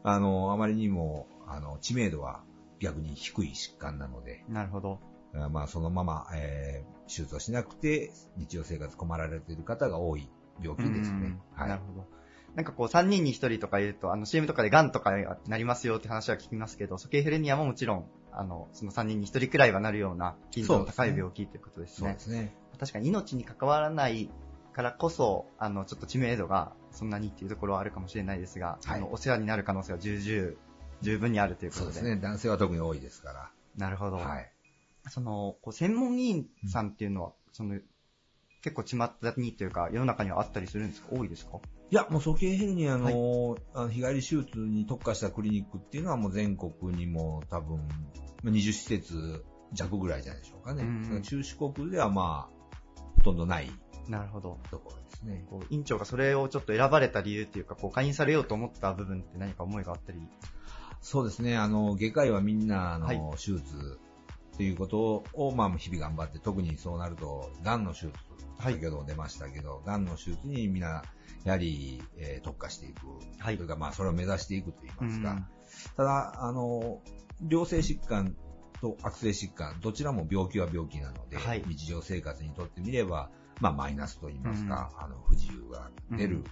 [0.05, 2.43] あの、あまりにも、あの、知名度は
[2.81, 4.45] 逆に低い疾患なので。
[4.49, 5.01] なるほど。
[5.51, 10.29] まあ、そのまま、えー、手術をしなくて、日常生活困られている方が多い
[10.63, 11.37] 病気ですね。
[11.55, 11.69] はい。
[11.69, 12.07] なるほど。
[12.55, 15.11] なんかこう、3人に1人とかいると、あの、CM とかで癌とか
[15.49, 22.11] なりますよって話は聞きますけど、鼠径ヘルニアももちろん、あの、その3人に1人くらいはなるような、頻度の高い病気ということですね。
[22.11, 22.55] そうですね。
[22.79, 24.31] 確かに命に関わらない
[24.73, 30.57] からこそ、あの、ちょっと知名度がそんなにっていうところはあるかもしれないですが、はい、あの、お世話になる可能性は重々、
[31.05, 31.93] 十分にあるということで。
[31.93, 32.21] そうですね。
[32.21, 33.51] 男性は特に多いですから。
[33.77, 34.17] なるほど。
[34.17, 34.51] はい。
[35.11, 37.79] その、こう専門医院さんっていうのは、うん、その、
[38.63, 41.09] 結構ちまったにというか、世の中にはあったりするんですか？
[41.13, 41.59] 多いですか？
[41.91, 47.87] いや、もう鼠径ヘルニアの,はい、あの日帰り手術に特化したクリニックっていうのはもう全国にも多分、
[48.43, 50.83] 20施設弱ぐらいじゃないでしょうかね。
[50.83, 53.71] うん、中四国ではまあ、ほとんどない。
[54.09, 54.59] なるほど。
[54.71, 55.45] ところですね。
[55.51, 60.19] こう院長がそれをちょっと選ばれた理由っていうか、こう、会員されようと思った部分って何か思いがあったり
[61.05, 61.59] そうですね。
[61.59, 64.01] あの、外科医はみんな、あの、はい、手術
[64.55, 68.13] っていうことを、まあ、日々頑張って、特にそうなると、癌の手術、
[68.59, 71.03] 先ほども出ましたけど、癌の手術にみんな、
[71.45, 73.01] やはり、えー特化していく。
[73.45, 75.47] というか、まあ、それを目指していくと言いますか。
[75.95, 77.03] ただ、あの、
[77.51, 78.35] 良性疾患
[78.81, 81.37] と悪性疾患、どちらも病気は病気なので、
[81.67, 83.29] 日常生活にとってみれば、
[83.61, 86.45] まあ、マイナスと言いますか、あの、不自由が出る。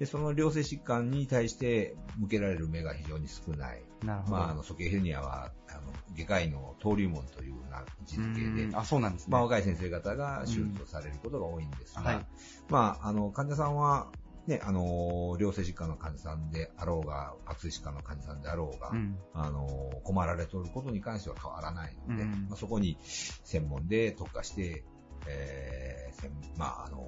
[0.00, 3.82] うんで、その良性疾患に対して向けられる目が非常に少ない。
[4.04, 4.36] なるほど。
[4.36, 8.76] まあ、あの、鼠径ヘルニアは、あの、外科医の登竜門というような位置づけでう、ん。
[8.76, 9.32] あそうなんですね。
[9.32, 12.06] まあ、若い先生方が手術をされることが多いんですが、うん。
[12.06, 12.26] はい。
[12.68, 14.12] まあ、あの、患者さんは、
[14.46, 19.18] ね、あの、良性疾患の患者さんであろうが、悪性疾患の患者さんであろうが、うん。
[19.34, 19.66] あの、
[20.04, 22.46] 困られておることに関しては変わらないので、うん。
[22.48, 24.84] まあ、そこに専門で特化して、
[25.26, 26.98] えー、専まあ、あの、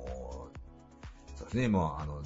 [1.36, 2.22] そうですね、もう、あの、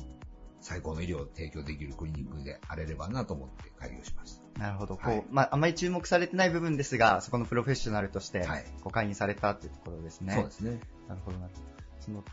[0.64, 4.60] 最高の医療を提供できるクリニックであれればなと思って開業しました。
[4.60, 4.96] なるほど。
[4.96, 8.46] こう、はいまあ、あまり注目されてない部分ですが、そこのプロフェッショナルとして、
[8.82, 10.32] こう、会員されたというところですね。
[10.34, 10.80] そうですね。
[11.06, 11.66] なるほど、なるほど。
[12.00, 12.24] その、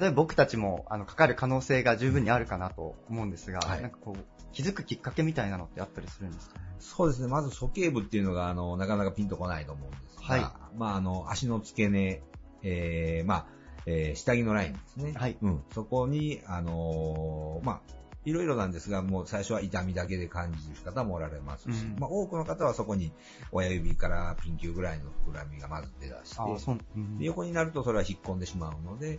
[0.00, 6.58] 例えば僕たちも、あの、かかる可能性が十分にあるかなと思うんですが、はいなんかこう、気づくきっかけみたいなのってあったりするんですか？
[6.58, 7.28] ねそうですね。
[7.28, 10.40] まず、鼠径部っていうのが、あの、なかなかピンとこないと思うんですが、はい
[10.76, 12.22] まあ、あの、足の付け根、
[12.62, 13.46] えー、まあ、
[13.90, 15.12] えー下着のラインですね。
[15.16, 15.62] はいうん。
[15.74, 17.80] そこに、あのーまあ、
[18.24, 21.96] いろいろなんですが、もう最初は痛みだけで感じる方もおられますし、うん。
[21.98, 23.12] まあ、多くの方はそこに
[23.50, 26.36] 親指からピン球ぐらいの膨らみがまず出だして、
[26.72, 26.78] う。
[26.96, 27.18] うん。
[27.18, 29.18] で横になるとそれは引っ込んでしまうので、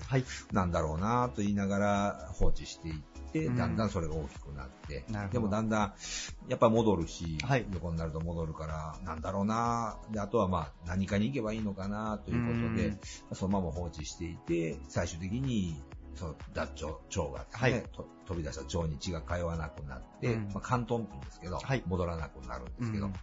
[0.52, 2.96] なんだろうなと言いながら放置していっ
[3.32, 3.58] て、うん。
[3.58, 5.40] だんだんそれが大きくなって、なるほど。
[5.40, 5.94] でもだんだん
[6.48, 7.40] やっぱ戻るし、
[7.74, 12.98] 横になると戻るから、なんだろうなで、あとはまあ何かに行けばいいのかなということで、
[13.34, 15.82] そのまま放置していて、最終的に
[16.16, 17.84] その脱腸、腸がですね、はい。
[17.92, 20.46] と飛び出した腸に血が通わなくなって、うん。
[20.54, 23.14] まあ、関東って言うんですけど、戻らなくなるんですけど、うん。
[23.14, 23.20] だ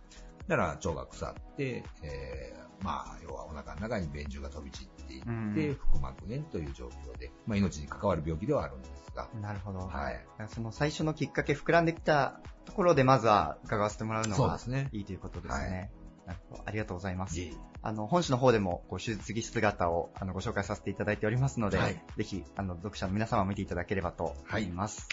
[0.48, 5.79] から腸が腐って、えーまあ、要はお腹の中に便中が飛び散っていって、うん。
[5.92, 9.81] 腹膜炎という状況で、まあ、命に関わる病気ではあるんですが、なるほど。
[9.81, 10.24] はい。
[10.48, 14.88] その最初のきっかけ、膨らんできたところで、まずは伺わせてもらうのがそうですね。
[14.92, 15.90] いいということですね。
[16.29, 17.41] はいなるほどありがとうございます。
[17.81, 25.09] あの、本誌の方でも、こう、手術着姿を、あの、ご紹介させていただいておりますので、はいぜひ、あの、読者の皆様見ていただければと思います。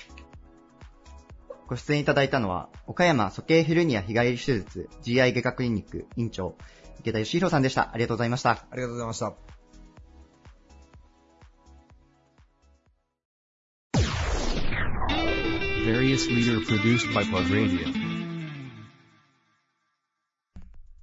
[1.67, 6.56] ご出演いただいたのは、岡山鼠径ヘルニア日帰り手術 GI 外科クリニック院長、
[6.99, 7.91] 池田義弘さんでした。
[7.93, 8.51] ありがとうございました。
[8.51, 9.34] ありがとうございました。
[15.86, 17.94] Various leader produced by Plug Radio.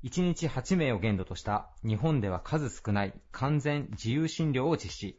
[0.05, 5.19] 1日8名を限度とした日本では数少ない完全自由診療を実施。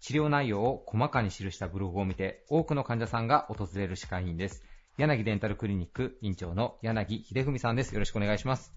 [0.00, 4.64] 治療内容を細かに記したブログを見て多くの患者さんが訪れる歯科医院です。
[4.98, 7.94] 柳デンタルクリニック院長の柳秀文さんです。
[7.94, 8.74] よろしくお願いします。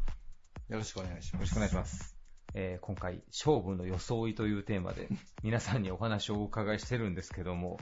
[0.69, 1.39] よろしくお願いします。
[1.39, 2.15] よろしくお願いします。
[2.53, 5.09] えー今回、勝負の装いというテーマで
[5.43, 7.79] 皆さんにお話をお伺いしてるんですけども、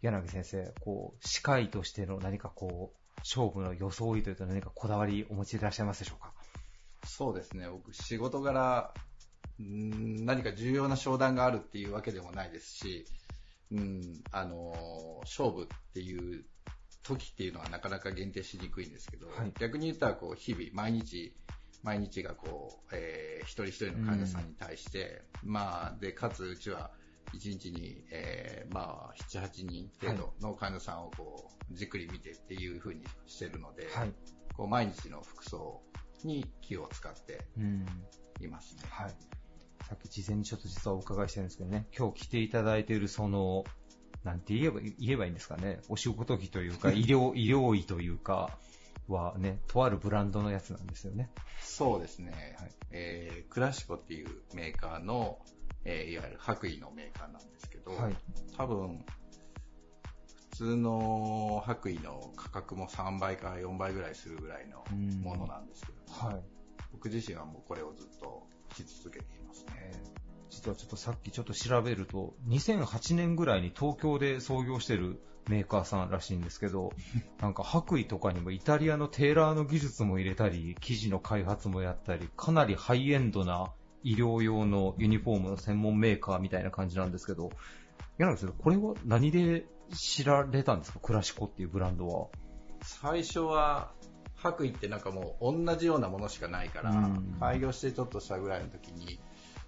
[0.00, 6.32] 柳先生、こう、歯科医としての何かこう、勝負の装いというと何かこだわりお持ちでいらっしゃいますでしょうか？
[7.04, 8.92] そうですね、僕、仕事柄、
[9.58, 13.04] うん何か重要な商談があるっていうわけでもないですし、
[13.70, 16.44] うん、あのー勝負っていう
[17.02, 19.52] 時っていうのはなかなか限定しにくいんですけど、はい。
[19.58, 21.34] 逆に言ったらこう日々、毎日、
[21.82, 26.90] 毎日がこう、えー一人一人の患者さんに対して、まあ、で、かつうちは
[27.32, 34.12] 一日に、えーまあ、7、8人程度の患者さんをこう、じっくり見てっていう風にしてるので、はい。
[34.54, 35.80] こう毎日の服装
[36.26, 37.86] に気を使ってうん。
[38.40, 38.82] いますね。
[38.90, 39.14] はい。
[39.88, 43.64] さっき事前にちょっと実はお伺いしてるんですけどね、今日来ていただいているその、
[44.24, 48.58] なんて言えば言えばいいんですかね、お仕事着というか、 医療、医療医というか、
[49.08, 51.30] はね、とあるブランドのやつなんですよね。
[51.60, 52.56] そうですね。
[52.92, 55.38] えークラシコっていうメーカーの、
[55.84, 58.16] えーいわゆる白衣のメーカーなんですけど、はい
[58.56, 59.19] 多分、普
[60.60, 64.84] 通の白衣の価格も3倍から4倍ぐらいするぐらいの
[65.22, 66.42] ものなんですけど、はい。
[66.92, 69.92] 僕自身はもうこれをずっと着続けていますね。
[70.50, 76.92] 実はちょっとさっきちょっと調べると、2008年ぐらいに東京で創業してるメーカーさんらしいんですけど、
[77.40, 87.50] なんか白衣とかにもイタリアのテーラーの技術も入れたり、生地の開発もやったり、かなりハイエンドな医療用のユニフォームの専門メーカーみたいな感じなんですけど、
[88.20, 89.64] 柳さん、これは何で
[89.94, 90.98] 知られたんですか？
[91.00, 92.26] クラシコっていうブランドは。
[92.82, 93.92] 最初は
[94.36, 97.36] 白衣ってなんかもう同じようなものしかないから、うん。
[97.40, 99.18] 開業してちょっとしたぐらいの時に、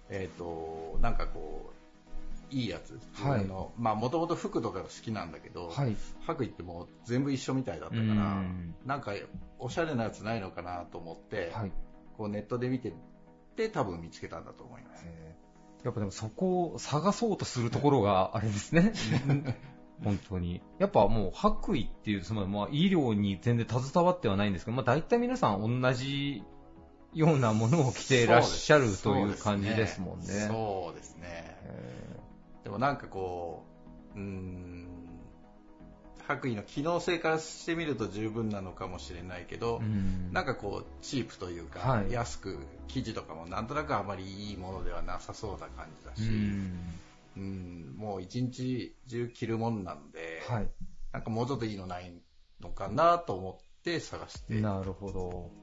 [0.09, 1.71] えっ、と、なんかこ
[2.51, 5.97] う、いいやつ、はいあのまあもともと服とかが好きなんだけど、はい。
[6.21, 8.75] 白衣ってもう全部一緒みたいだったから、うん。
[8.85, 9.13] なんか
[9.57, 11.51] おしゃれなやつないのかなと思って、
[12.17, 12.93] こうネットで見て
[13.55, 15.07] て多分見つけたんだと思います。
[15.83, 18.93] やっぱでもそこを探そうとするところがあれですね。
[20.03, 20.61] 本当に。
[20.79, 26.43] やっぱもう白衣っていう、そのまあ医療に全然携わってはないんですけど、まあ大体皆さん同じ
[27.13, 30.25] ようなものを着ていらっしゃるという感じですもんね。
[30.25, 31.57] そうですね。
[32.63, 33.65] でもなんかこ
[34.15, 34.87] う、うーん、
[36.27, 42.57] 白衣の機能性からしてみると十分なのかもしれないけど、うんなんかこう、チープというか、はい安く、
[42.87, 46.99] 生地とかもなんとなくあまりいいものではなさそうな感じだし、うん
[47.35, 50.69] うんもう一日中着るもんなんで、はい。
[51.11, 52.13] なんかもうちょっといいのない
[52.61, 54.61] のかなと思って探して。
[54.61, 55.62] なるほど。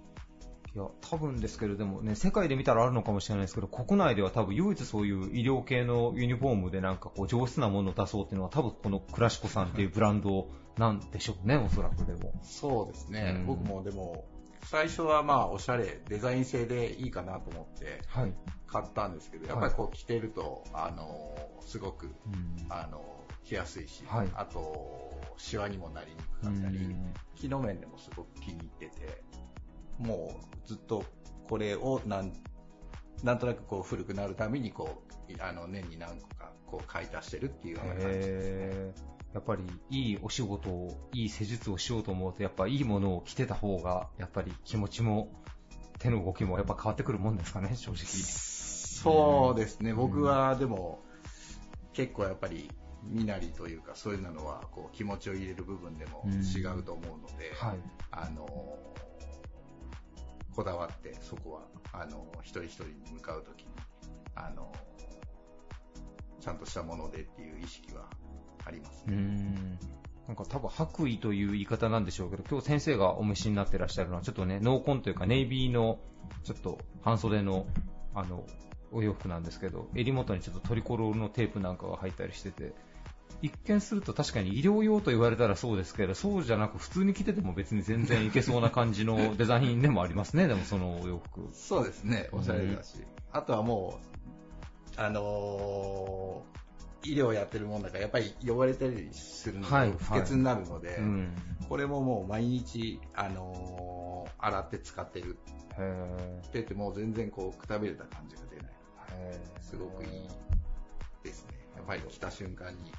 [0.74, 10.48] いや、多分ですけれどもね、世界で見たらあるのかもしれないですけど、国内では多分唯一そういう医療系のユニフォームでなんかこう上質なものを出そうっていうのは多分このクラシコさんっていうブランド
[10.78, 12.32] なんでしょうね、おそらくでも。
[12.42, 13.46] そうですね、うん。
[13.46, 14.24] 僕もでも、
[14.64, 18.34] 最初はまあおしゃれ、デザイン性でいいかなと思ってはい。
[18.68, 22.66] 買ったんですけど、やっぱりこう着てると、あの、すごく、うん。
[22.68, 23.02] あの、
[23.44, 24.28] 着やすいし、はい。
[24.34, 27.14] あと、シワにもなりにくかったり、うん。
[27.34, 29.22] 機能面でもすごく気に入ってて、
[30.00, 30.32] も
[30.64, 31.04] うずっと
[31.48, 32.32] これをなん、
[33.22, 39.10] なんとなくこう古くなるためにこう、いあの年に何個かこう買い足してるっていうような感じですね。
[39.34, 45.32] やっぱりいいお仕事を、いい施術をしようと思うと、やっぱいいものを着てた方が、やっぱり気持ちも、
[45.98, 48.06] 手の動きもやっぱ変わってくるもんですかね、正直。
[48.06, 51.04] そうですね、僕はでも、
[51.92, 52.70] 結構やっぱり、
[53.04, 57.78] 身なりというか、そういうのはこう気持ちを入れる部分でも違うと思うので、はい。
[58.10, 58.46] あの
[60.54, 63.68] こだわって、そこは、あの一人一人に向かうときに、
[64.34, 64.72] あの
[66.40, 68.06] ちゃんとしたものでっていう意識は
[68.64, 69.10] ありますう
[70.26, 75.98] なんか多分白衣という言い方なんでしょうけど、今日先生がお召しになってらっしゃるのは、ちょっとね、濃紺というかネイビーの、
[76.44, 77.66] ちょっと半袖の、
[78.14, 78.46] あの、
[78.92, 82.74] お洋服なんですけど、襟元にちょっとトリコロールのテープなんかが入ったりしてて、
[83.42, 91.48] 一見すると確かに医療用と言われたらそうですけど、そうじゃなく普通に着てても別に全然いけそうな感じの デザインでもありますね、でもそのお洋服。
[91.52, 92.96] そうですね、おしゃれだし。
[93.32, 93.98] あとはも
[94.96, 96.60] う、あのー
[97.02, 101.34] 医療やってるもんだから、やっぱり汚れたりするのはいで、不潔になるので、うん
[101.66, 105.38] これももう毎日、あのー洗って使ってる
[105.78, 108.72] へって言ってもう全然こう、くたびれた感じが出ない。
[109.12, 110.28] へすごくいい
[111.24, 111.54] ですね。
[111.76, 112.92] やっぱり来た瞬間に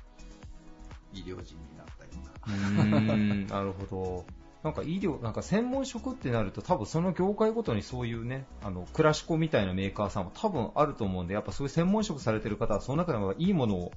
[1.14, 3.56] 医療人になったような。
[3.56, 4.26] なるほど。
[4.64, 13.92] なんか医療、なんか専門職ってなると多分その業界ごとにそういうね、あの、クラシコみたいなメーカーさんも多分あると思うんで、やっぱそういう専門職されてる方はその中でもいいものを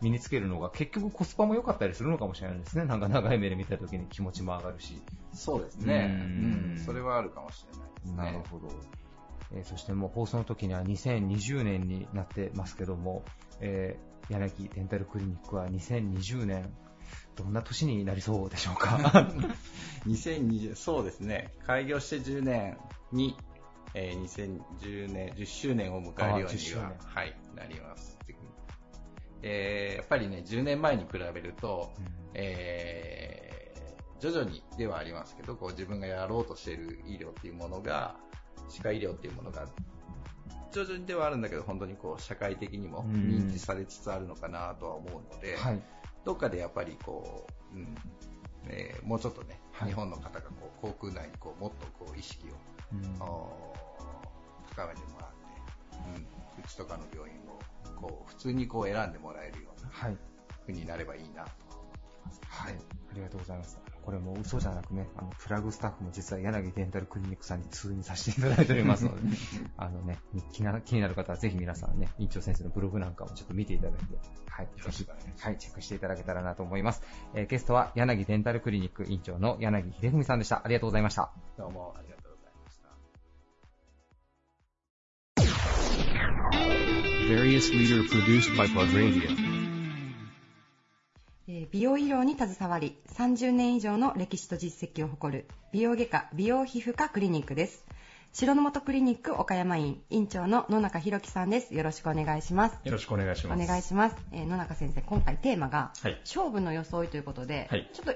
[0.00, 2.84] 身につけるのが結局コスパも良かったりするのかもしれないですね。
[2.84, 5.02] なんか長い目で見た時に気持ちも上がるし。
[5.32, 6.16] そうですね。
[6.20, 6.78] ううんん。
[6.78, 8.16] それはあるかもしれないですね。
[8.16, 8.68] なるほど。
[9.52, 13.24] えーそしてもう放送の時には2020年になってますけども、
[13.60, 16.70] えー柳デンタルクリニックは2020年、
[17.34, 19.30] どんな年になりそうでしょうか？
[20.06, 22.76] 2020そうですね、開業して10年
[23.12, 23.36] に、
[23.94, 24.22] えー
[24.80, 26.84] 2010年、10周年を迎えるようあ10周年。
[26.84, 28.18] には、はい、なります。
[29.42, 31.92] えーやっぱりね、10年前に比べると、
[32.34, 33.58] えー
[34.20, 38.16] 徐々にではありますけど、こう自分がやろうとしている医療っていうものが、
[38.68, 39.66] 歯科医療っていうものが、
[40.72, 45.82] 徐々にではあるんだけど、本当にこう社会的にも認知されつつあるのかなとは思うので、はい。
[46.24, 47.94] どっかでやっぱりこう、うん
[48.68, 52.50] えーもうちょっとね、はい日本の方がこう航空内にこうもっとこう意識を、
[52.92, 53.74] うんお
[54.76, 55.98] 高めてもらって、
[56.56, 57.58] うん、うちとかの病院を
[57.96, 60.16] こう普通にこう選んでもらえるようなはい。
[60.66, 62.40] 風になればいいなと思います。
[62.44, 62.74] はい。
[62.74, 63.80] ありがとうございます。
[64.08, 69.36] これもう嘘じゃなくね、あの、プラグスタッフも実は柳デンタルクリニックさんに通院させていただいておりますので、
[69.76, 70.18] あのね、
[70.50, 75.06] 気な気になる方はぜひ皆さんね、院長先生のブログなんかもちょっと見ていただいて、はい、ぜひ、
[75.40, 77.02] はい、チェックしていただけたらなと思います。
[77.34, 80.62] えーゲストは柳デンタルクリニック院長の柳秀文さんでした。
[80.64, 81.30] ありがとうございました。
[81.58, 82.88] どうもありがとうございました。
[87.28, 89.47] Various leader produced by Plug Radio.
[91.48, 97.84] えー美容医療に携わり30年以上の歴史と実績を誇る美容外科美容皮膚科クリニックです。
[98.34, 101.74] 白の本クリニック岡山院院長の野中弘樹さんです。
[101.74, 102.78] よろしくお願いします。
[102.84, 103.62] よろしくお願いします。
[103.62, 106.20] お願いします、えー野中先生今回テーマが、はい。
[106.20, 107.88] 勝負の装いということで、はい。
[107.94, 108.14] ちょっと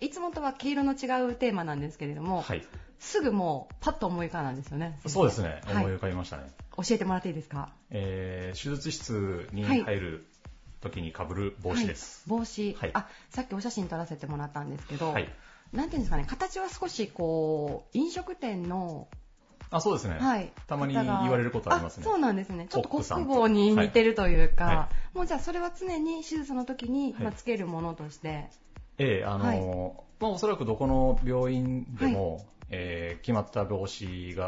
[0.00, 2.66] いつもとは毛色の違うテーマなんですけれども、はい。
[2.98, 5.60] すぐもうパッと思い浮かんだんですよねそうですね。
[5.64, 5.84] はい。
[5.84, 6.44] 思い浮かびましたね。
[6.76, 7.68] 教えてもらっていいですか？
[7.90, 10.26] えー手術室に入る
[10.82, 12.28] 時に被る帽子です。
[12.28, 15.28] はい帽子、はいあさっきお写真撮らせてもらったんですけど、はい。
[15.72, 19.08] なんていうんですかね形は少しこう飲食店の
[19.70, 20.18] あ、そうですね。
[20.20, 20.52] はい。
[20.66, 22.04] たまに言われることありますね。
[22.04, 22.66] そうなんですね。
[22.68, 28.50] ちょっとコックさん国防に似てるというか、はいはもうじゃあそれは常に手術の時に、はいまあ、つけるものとして。
[28.98, 29.60] ええ、あの、はい
[30.20, 34.44] まあ、おそらくどこの病院でも、えー決まった帽子が、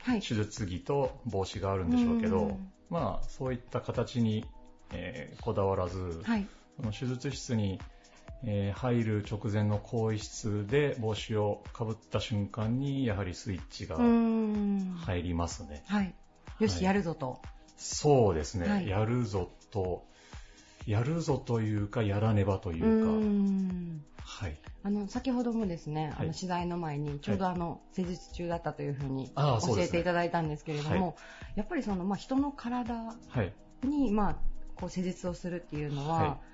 [0.00, 4.46] はい手術着と帽子があるんでしょうけど、うんまあ、そういった形に、
[4.92, 6.46] えーこだわらず、はい。
[6.76, 7.80] その手術室に、
[8.44, 13.96] えー入る直前の更衣室で帽子をかぶった瞬間に、やはりスイッチが。
[13.96, 15.82] 入りますね。
[15.86, 16.14] はい。
[16.60, 17.40] よし、はいやるぞと。
[17.76, 20.04] そうですね、はいやるぞと、
[20.86, 24.04] やるぞというか、やらねばといううか、ーん。
[24.24, 24.56] はい。
[24.82, 31.14] あの、先ほどもですね、あはいの、取材の前に、ちょうどあの、施術中だったというふうに教えていただいたんですけれども、はい
[31.56, 33.52] やっぱりその、まあ、人の体はい。
[33.82, 34.36] に、まあ、
[34.80, 36.48] こう、施術をするっていうのは、はい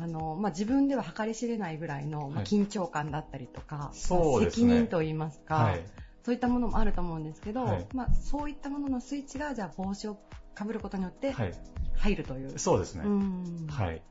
[0.00, 5.84] あの、まあ、自分では計り知れないぐらいの、まあはい緊張感だったりとか、そうですね責任といいますか、はい。
[6.24, 10.18] そういったものもあると思うんですけど、はいまあ、そういったもののスイッチが、じゃあ帽子を
[10.54, 11.54] かぶることによってはい。
[11.96, 12.58] 入るという。
[12.58, 13.02] そうですね。
[13.04, 14.02] うんはい。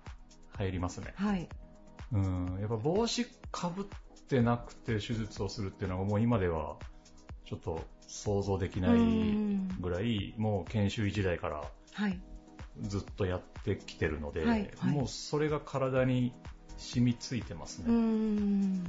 [0.58, 1.14] 入りますね。
[1.16, 1.48] はい。
[2.12, 2.58] うん。
[2.60, 3.86] やっぱ帽子かぶっ
[4.28, 6.78] てなくて手術をするっていうのはもう今では
[7.46, 9.00] ちょっと想像できない
[9.80, 11.64] ぐらい、もう研修医時代から
[11.94, 12.20] はい。
[12.84, 16.34] ずっとやってきてるので、はいはいもうそれが体に
[16.78, 17.92] 染みついてますね。
[17.92, 18.84] ん。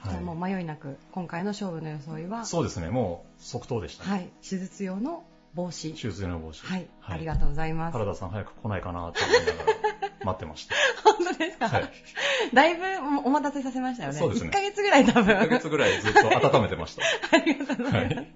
[0.00, 4.10] はいじゃあもう迷いなく、今回の勝負の装いは、そうですね、もう即答でしたね。
[4.10, 4.30] はい。
[4.48, 5.90] 手術用の帽子。
[5.90, 6.64] 手術用の帽子。
[6.64, 6.86] はい。
[7.02, 7.92] ありがとうございます。
[7.94, 9.78] 原田さん早く来ないかなと思いながら
[10.24, 10.74] 待ってました。
[11.02, 11.92] 本当ですか、はい。
[12.54, 12.82] だいぶ
[13.24, 14.18] お待たせさせましたよね。
[14.18, 15.36] そうですね1ヶ月ぐらい多分。
[15.36, 17.02] 1ヶ月ぐらいずっと温めてました。
[17.36, 18.16] ありがとうございます。
[18.16, 18.32] はい。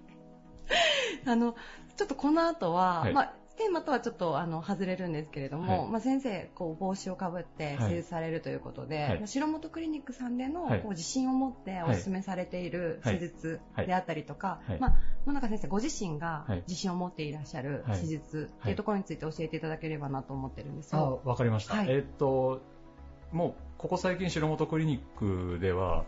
[1.27, 1.55] あの、
[1.97, 5.91] ちょっとこの後は、はいまあ、テーマとはちょっとあの外れるんですけれども、はい。
[5.91, 7.91] まあ、先生こう帽子をかぶってはい。
[7.91, 9.19] 施術されるということで、はい。
[9.19, 10.81] まあ白本クリニックさんでの、はい。
[10.81, 14.81] こう自信を持ってお勧めされているはい施術はいであったりとか、はい。
[14.81, 14.95] まあ、
[15.27, 16.63] 野中先生ご自身がはい。
[16.67, 17.99] 自信を持っていらっしゃるはい。
[17.99, 21.21] 施術っていうところについて教えていただければなと思ってるんですあよ。
[21.25, 21.75] わかりました。
[21.77, 21.87] はい。
[21.91, 22.61] えーっと、
[23.33, 26.05] もう、ここ最近、白本クリニックでは、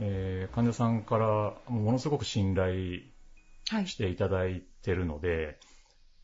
[0.00, 3.00] えー患者さんからものすごく信頼
[3.70, 3.86] はい。
[3.86, 5.58] していただいてるので、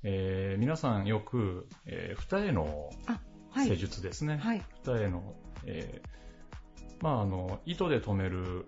[0.03, 2.91] えー皆さんよく、えー二重の
[3.57, 4.39] 施術ですね。
[4.39, 4.63] はい。
[4.85, 5.35] 二重の、
[5.65, 8.67] えーまあ、あの、糸で止める、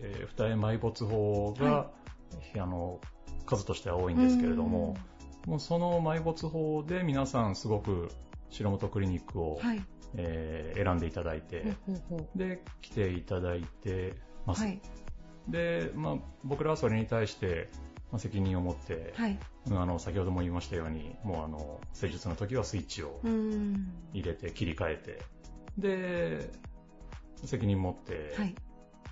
[0.00, 1.90] えー二重埋没法が、は
[2.54, 3.00] あの、
[3.46, 4.96] 数としては多いんですけれども、
[5.46, 8.08] もうその埋没法で皆さんすごく
[8.50, 9.82] 白本クリニックを、はい。
[10.14, 12.38] えー選んでいただいて、ほうほうほう。
[12.38, 14.14] で、来ていただいて
[14.46, 14.62] ます。
[14.62, 14.80] はい。
[15.48, 19.38] で、まあ、僕らはそれに対して、まあ、責任を持って、はい。
[19.70, 25.22] うんあの、先ほども言いましたように、もうあの、施術の時はスイッチを入れて切り替えて、
[25.76, 26.50] で、
[27.44, 28.54] 責任持って、はい。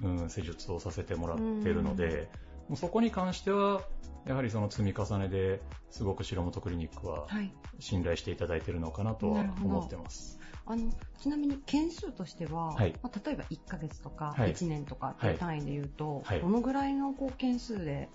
[0.02, 1.96] うん、施術をさせてもらっているのうん。
[1.96, 2.30] で、
[2.68, 3.82] もうそこに関しては、
[4.26, 7.52] やはりその積み重ねですごく白本クリニックははい。
[7.78, 10.38] 信頼していただいているのかなとは思ってます。
[10.64, 10.90] あの
[11.20, 12.94] ちなみに件数としては、はい。
[13.02, 14.52] まあ、例えば1ヶ月とかはい。
[14.52, 16.40] 1年とかっていう単位で言うと、はい。
[16.40, 18.08] どのぐらいのこう件数で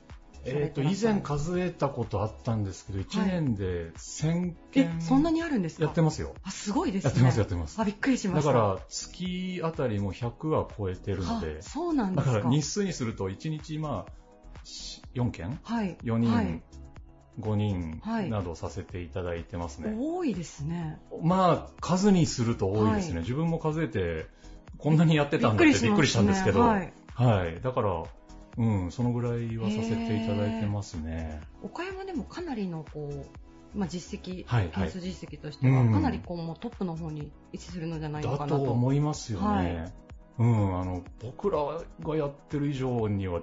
[0.46, 5.86] えっ、と、以前数えたことあったんですけど、1年で1000え件、そんなにあるんですか？
[5.86, 6.34] やってますよ。
[6.44, 7.10] あすごいですね。
[7.10, 7.80] やってます、やってます。
[7.80, 8.54] あびっくりしました。
[8.54, 12.34] だから、月あたりも100は超えてるのであ、そうなんですか。
[12.34, 14.12] だから日数にすると1日、まあ、
[15.16, 15.60] 4件？
[15.64, 15.98] はい。
[16.04, 16.62] 4人、はい。
[17.40, 18.30] 5人はい。
[18.30, 19.96] などさせていただいてますね。
[19.98, 21.00] 多いですね。
[21.24, 23.16] まあ、数にすると多いですね。
[23.16, 23.22] はい。
[23.24, 24.26] 自分も数えて、
[24.78, 26.94] こんなにやってたんだってびっくりしたんですけど、はい。
[27.14, 27.62] はい。
[27.62, 28.04] だから、
[28.58, 31.42] うん、そのぐらいはさせていただいてますね。
[31.64, 34.92] 岡山でもかなりのこう、まあ、実績、はいはい。
[34.92, 35.94] 件数実績としては、うん。
[35.94, 38.60] かなりこうもうトップの方に位置するのじゃないのかなと。
[38.60, 39.46] だと思いますよね。
[39.48, 39.94] はい。
[40.40, 43.42] うん、あの、僕らがやってる以上には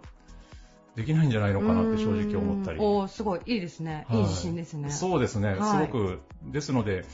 [0.96, 2.80] できないんじゃないのかなって正直思ったり。
[2.80, 3.40] おーすごい。
[3.46, 4.18] いいですね、はい。
[4.18, 4.90] い、い自信ですね。
[4.90, 5.86] そうですね、はい。
[5.86, 7.04] すごく、ですので、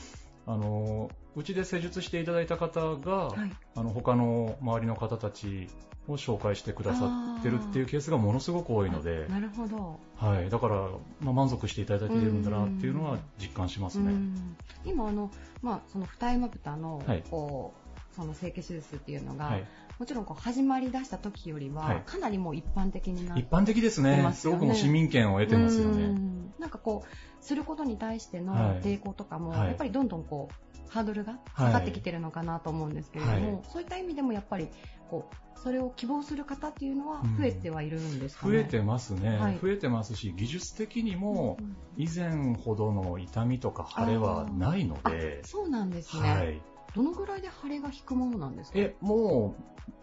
[0.47, 3.51] あの、うちで施術していただいた方が、はい。
[3.75, 5.67] あの、他の周りの方たち
[6.07, 9.99] を紹介してくださってるっていうケースがものすごく多いので、なるほど。
[10.15, 14.11] はい、だから、まあ、満足していただいているんだなっていうのは実感しますね。
[14.11, 14.57] うん。
[14.85, 15.31] 今あの、
[15.61, 17.23] まあ、その二重まぶたの、はい。
[17.29, 19.65] こうその整形手術っていうのが、はい。
[19.99, 22.03] もちろんこう始まり出した時よりは、はい。
[22.05, 24.21] かなりもう一般的になって一般的ですね。
[24.21, 26.07] ますごくもう市民権を得てますようね。
[26.07, 26.53] ん。
[26.59, 28.81] なんかこうすることに対してのはい。
[28.81, 29.67] 抵抗とかも、はい。
[29.67, 33.63] やっぱりどんどんこうハードルが下がってきてるのかなと思うんですけれども、はい。
[33.71, 34.69] そういった意味でもやっぱり
[35.09, 38.53] こうそれを希望する方っていうのは増えてはいるんですかね？
[38.53, 39.59] 増えてますね、はい。
[39.59, 41.57] 増えてますし、技術的にも
[41.97, 46.61] 以前ほどの痛みとか腫れはないので、そうなんですね、はい。
[46.95, 48.79] どのぐらいで腫れが引くものなんですか？
[48.79, 49.55] え、も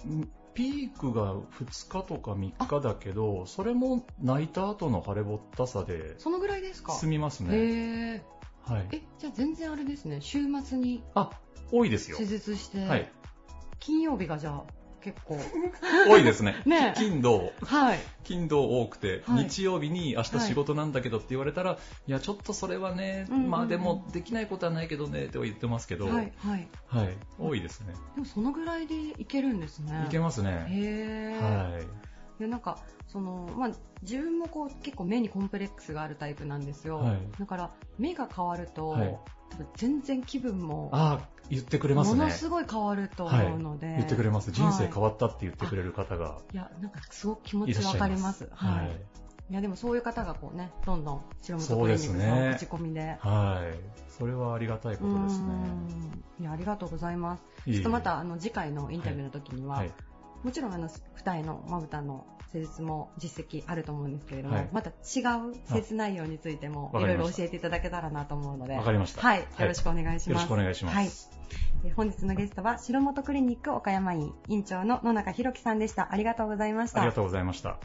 [0.04, 6.92] う、んピークが2日とか3日だけど、それも泣いた後の晴れぼったさでそのぐらいですか？
[6.92, 8.22] 済みますね。
[8.64, 8.88] はい。
[8.92, 11.30] え、じゃあ全然あれですね、週末にあ、
[11.70, 12.26] 多いですよ手。
[12.26, 13.10] 術して、はい。
[13.80, 14.64] 金曜日がじゃあ
[15.02, 15.38] 結構。
[16.08, 16.62] 多いですね。
[16.64, 17.98] ね金土、はい。
[18.24, 26.68] 金土多くて、はい日曜日に明日仕事なんだけどって言われたら、い、や、ちょっとそれはね、うんうんうんまあでもできないことはないけどね、とは言ってますけど、はい、はい。
[26.86, 27.94] はい多いですね。
[28.14, 30.04] でもそのぐらいでいけるんですね。
[30.06, 30.66] いけますね。
[30.68, 31.72] へー。
[31.72, 31.82] はい。
[32.42, 33.70] でなんかその、まあ、
[34.02, 39.18] 自分もこう結構目にコンプレックスがあるタイプなんですよ、はいだから目が変わると、はい
[39.76, 42.16] 全然気分もああ、言ってくれますね。
[42.16, 44.50] ものすごい変わると思うので、はい、言ってくれます。
[44.50, 48.00] 人生変わわったって言ってくれる方がいやなんかすごく気持ちいらっしゃいます。
[48.00, 48.86] わかりますはい。
[49.50, 54.02] い、いやでもそういう方がこうねどんどん白本そうですクリニックねの口コミではい。
[54.18, 55.46] それはありがたいことですね。
[55.48, 59.92] うんいやありがとうございますちょっとまたあの次回のインタビューの時には、はい。
[60.42, 70.28] もちろんあの二重のまぶたの施術も実績あると思うんですけれども、はいまた違う施術内容についてもあいろいろ教えていただけたらなと思うので、わかりましたはい、はいよろしくお願いします。
[70.28, 71.10] よろしくお願いしますはい。
[71.84, 76.12] え本日のゲストは白本クリニック岡山院院長の野中弘樹さんでした。
[76.12, 77.00] ありがとうございました。
[77.00, 77.78] ありがとうございました。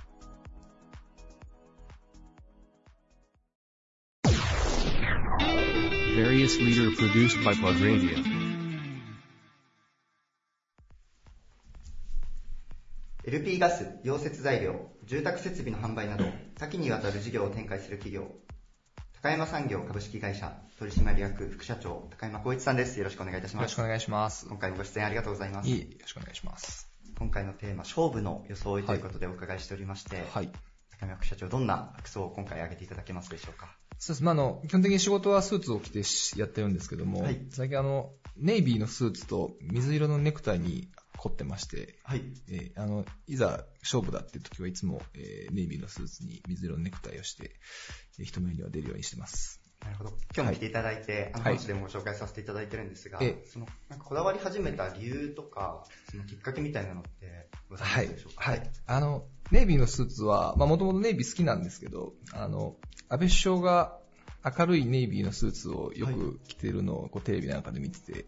[6.18, 8.37] Various leader produced by Plug Radio.
[13.28, 16.24] LP ガス、溶接材料、住宅設備の販売など、
[16.56, 18.32] 多岐にわたる事業を展開する企業、
[19.22, 22.98] 高山産業株式会社取締役副社長、高山光一さんです。
[22.98, 23.64] よろしくお願いいたします。
[23.64, 24.48] よろしくお願いします。
[24.48, 25.68] 今回もご出演ありがとうございます。
[25.70, 26.90] いえ、よろしくお願いします。
[27.20, 30.50] 今回のテーマ、勝負の装いということでお伺いしておりまして、はい。
[30.98, 33.68] 高山副社長、どんな服装を今回挙げていただけますでしょうか？
[34.00, 34.24] そうです。
[34.24, 40.88] まあ、あの、基本的に仕事はスーツを着てしやってるんですけども、はい最近あの、ネイビーのスーツと水色のネクタイに
[41.18, 42.22] 凝ってまして、はい。
[42.50, 47.60] えーあの、いざ勝負だっていう時はいつも、えーネイビーのスーツに水色のネクタイをして、
[48.20, 49.62] えー人目には出るようにしてます。
[49.84, 50.10] なるほど。
[50.36, 58.36] 今日も来ていただいて、あの、はい本日でもご紹介させていただいてるんですが、ええその、なんかこだわり始めた理由とか、そのきっかけみたいなのってございまはいすでしょう。
[58.36, 58.52] か？
[58.52, 58.72] はい。
[58.86, 62.76] あの、ネイビーのスーツは、まあもともとネイビー好きなんですけど、あの、
[63.10, 64.00] 安倍首相が
[64.46, 68.26] 明るいネイビーのスーツをよく着てるのをこうテレビなんかで見てて、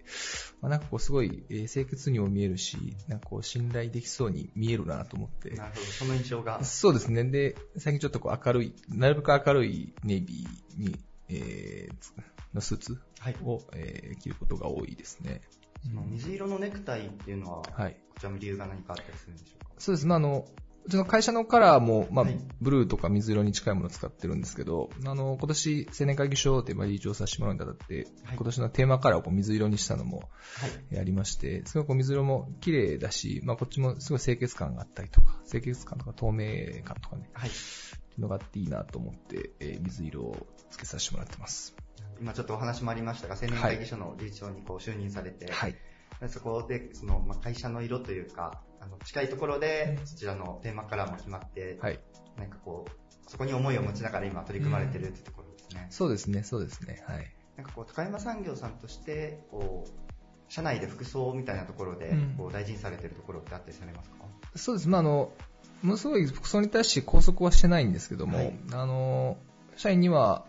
[0.61, 5.51] まあなんかこうすごい、えー清潔にも見えるし、なんかこう信頼できそうに見えるなと思って。
[5.51, 5.81] なるほど。
[5.85, 6.63] その印象が。
[6.63, 7.23] そうですね。
[7.23, 10.99] で、最近ちょっとこう明るい、なるべく明るいネイビーに、
[11.29, 12.13] えーつ
[12.53, 12.99] のスーツ
[13.43, 15.41] を、えー着ることが多いですね。
[15.83, 19.71] その水色のネクタイっていうのは、はいこちらも理由が何かあったりするんでしょうか？
[19.77, 20.05] そうです。
[20.07, 20.45] まあ、あの、
[20.85, 22.25] うちの会社のカラーも、まあ、
[22.61, 30.29] ブルーとか水色に近いものを使ってるんですけど、あの、今年、青年会議所で、まあ、理事長させてもらうにあたって、今年のテーマカラーをこう水色にしたのも、
[30.89, 37.49] やりまして、すごいこう水色も綺麗だし、まあ、こっちもすごい清潔感があったりとか、清潔感とか透明感とかね、はい。
[37.49, 41.75] っていうのがあっていいなと思って、えー水色をつけさせてもらってます。
[42.19, 45.75] 今ちょっとお話もありましたが、青年会議所の理事長にこう就任されて、はい。
[46.27, 51.99] そこで、その、まあ、会社の色というか、あの、近いところで、そちらのテーマカラーも決まって、はい。
[52.37, 52.91] なんかこう、
[53.29, 55.87] そこに思いを持ちながら今取り組まれてるってところですね。
[55.89, 57.31] そうですね、そうですね、はい。
[57.57, 64.15] なんかこう、高山産業さんとして、こう、社内で服装みたいなところでうん、こう、大事にされてるところってあったりされますか？
[64.55, 64.89] そうです。
[64.89, 65.31] まあ、あの、
[65.83, 69.37] ものすごい服装に対して拘束はしてないんですけども、はいあの、
[69.77, 70.45] 社員には、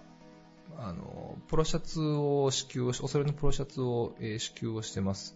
[0.78, 5.34] あの、ポロシャツを支給をし、おそれのポロシャツを、えー支給をしてます。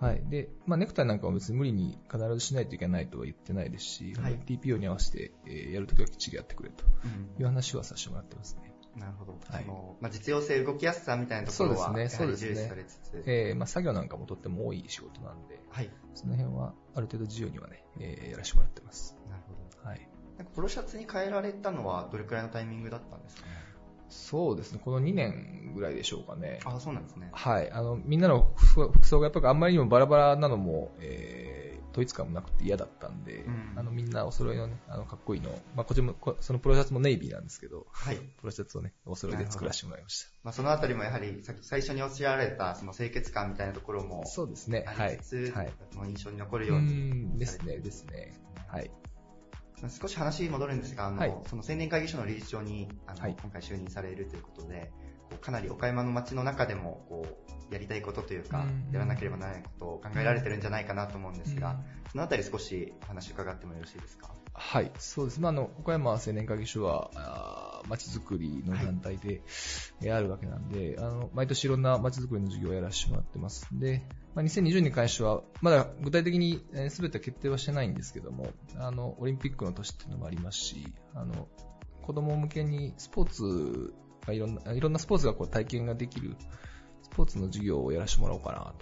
[0.00, 0.22] はい。
[0.28, 6.84] で、まあ、ネクタイなんかは別に無理に必ずしないといけないとは言ってないですし、はい TPO に合わせて、えーやるときはきっちりやってくれと
[7.38, 8.72] いう話はさせてもらってますね。
[8.96, 9.38] なるほど。
[9.48, 13.22] はいその、まあ、実用性、動きやすさみたいなところは、ね、重視されつつ、。
[13.26, 15.90] えーまあ、作業なんかもとっても多い仕事なんで、はい。
[16.14, 19.16] その辺はある程度自由にはね、えーやらせてもらってます。
[19.28, 19.88] なるほど。
[19.88, 20.08] はい。
[20.38, 23.52] なんかポロシャツに変えられたのはどれくらいのタイミングだったんですかね？
[24.10, 26.58] そうですね、この2年ぐらいでしょうかね。
[26.64, 27.30] あ、そうなんですね。
[27.32, 27.70] はい。
[27.70, 38.16] あの、みんなの服装がやっぱりあんまりにもバラバラなのも、えー、統一感もなくて嫌だったんで、うんあの、みんなお揃いのね、あの、かっこいいの、まあ、こっちも、こそのプロシャツもネイビーなんですけど、はい。
[38.16, 40.30] プロシャツをね、お揃いで作らせてもらいました。
[40.42, 45.18] まあ、そのあたりもやはり、さっき最初におっしゃられた、その清潔感みたいなところも、そうですねはい
[45.52, 45.70] はい
[46.08, 46.92] 印象に残るうように。
[46.92, 48.34] ん、ですね、ですね。
[48.68, 48.90] はい。
[49.88, 54.90] 少し話戻るんですが、あの、はいその青年会議所の理事長に、あの、はい今回就任されるということで、
[55.40, 57.24] かなり岡山の街の中でもこ
[57.70, 61.76] うやりたいことというか、うんやらなければならないことを考えられてるんじゃないかなと思うんですが、うん
[62.10, 64.34] そのあたり少しお話伺ってもよろしいですか？
[64.52, 65.40] はい、そうです。
[65.40, 69.42] まあ、あの、岡山青年会議所は、あー街づくりの団体で、
[70.02, 73.68] えーあるわけなんで、あの、毎年いろんな街づくりの授業をやらせてもらってます。
[73.72, 74.02] で、
[74.34, 81.48] まあ、2020年に関しては、まだ具体的にえー全ては決定はしてないんですけども、あの、オリンピックの年っていうのもありますし、あの、
[82.02, 83.94] 子供向けにスポーツ
[84.26, 86.36] がいろんな、いろんなスポーツがこう体験ができる、
[87.02, 88.74] スポーツの授業をやらせてもらおうかな、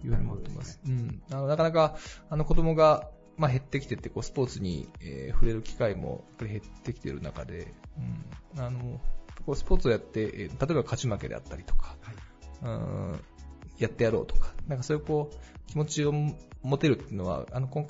[0.00, 0.80] というふうに思ってます。
[0.86, 1.22] うん。
[1.30, 1.96] あの、なかなか、
[2.28, 7.72] あの、子供が、まあ、減ってきてて、こう、スポーツに、えー触れる機会も、やっぱり減ってきてる中で、
[8.56, 8.60] うん。
[8.62, 9.00] あの、
[9.46, 11.96] こう、スポーツをやって、えー例えば勝ち負けであったりとか、
[12.62, 13.20] うん、
[13.80, 16.12] やってやろうとか、なんかそういうこう、気持ちを
[16.62, 17.86] 持てるっていうのは、あの、今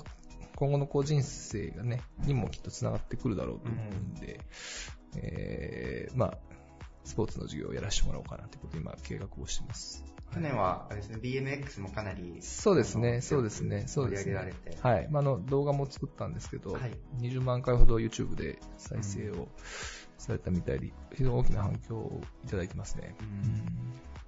[0.61, 4.41] 今後のこう人生がね、にもきっと繋がってくるだろうと思うんで、
[5.17, 6.39] えー、まあ、
[7.05, 10.05] スポーツの授業をやらせてもらおうかなということで今計画をしてます。
[10.35, 14.77] 去年は、あれですね、BMX もかなり、そうですね、そうですね、そうですね上げられて。。
[14.83, 15.09] はい。
[15.11, 19.49] まあ、あの、動画も作ったんですけど、はい20万回ほど YouTube で再生を
[20.19, 23.17] されたみたいで、非常に大きな反響をいただいてますね。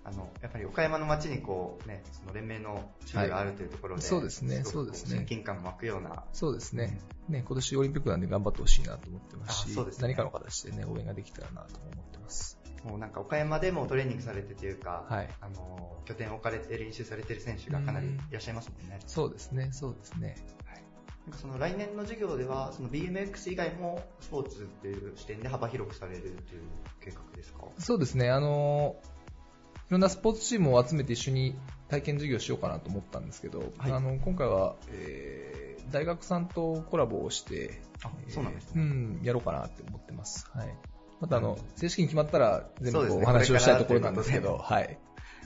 [0.05, 6.98] あの、やっぱり岡山の街にこうね、その連盟の支部があるというところで、はいそうですねそうですね親近感も湧くような、そうですね。
[7.28, 12.59] ね、今年オリンピックなんで頑張ってほしいなと思ってますし、あそうですね何かの形でね、応援ができたらなと思ってます。
[12.84, 18.98] もうなんか岡山でもトレーニングされてというか、はいあの、拠点を置かれて練習されてる選手がかなりいらっしゃいますもんね。
[19.07, 20.34] そうですね、そうですね。
[21.24, 26.36] なんかその来年の授業では、その BMX 以外もスポーツっていう視点で幅広くされるという
[27.00, 27.61] 計画ですか？
[27.78, 29.22] そうですね、あの、い
[29.93, 31.57] ろんなスポーツチームを集めて一緒に
[31.88, 37.82] 体験授業しようかなと思ったんですけど、はいあの今回は、えー大学さんとコラボをして、
[38.28, 40.49] そうなんですね、うん、やろうかなって思ってます。
[40.55, 40.74] はい。
[41.20, 44.99] またあの、正式に決まったら全部お話をしたいところなんですけど、はい。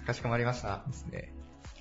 [0.06, 0.82] かしこまりました。
[0.86, 1.32] ですね。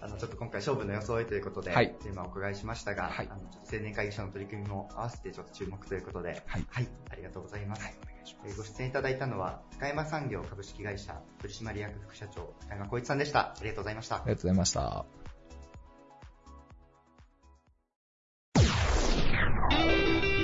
[0.01, 6.65] あの、ちょっと今回勝負の装いということで、はいテーマをお伺いしましたが、あのちょっと青年会議所の取り組みも合わせてちょっと注目ということで、はい。
[7.09, 7.85] ありがとうございます。
[7.85, 8.14] えー
[8.57, 13.39] ご出演いただいたのは、高山産業株式会社取締役副社長、高山光一さんでした。
[13.39, 14.15] ありがとうございました。
[14.15, 15.05] ありがとうございました。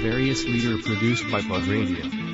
[0.04, 2.32] Various leader produced by Plug Radio.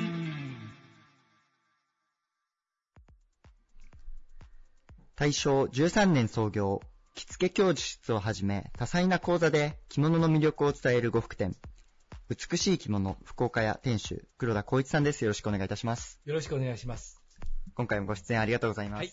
[5.16, 6.80] 大正13年創業、
[7.14, 11.56] 着付け教室をはじめ、多彩な講座で着物の魅力を伝える呉服店。
[12.28, 15.24] 美しい着物、福岡屋店主、黒田光一さんです。
[15.24, 16.20] よろしくお願いいたします。
[16.26, 17.22] よろしくお願いします。
[17.74, 19.00] 今回もご出演ありがとうございます。
[19.00, 19.12] はい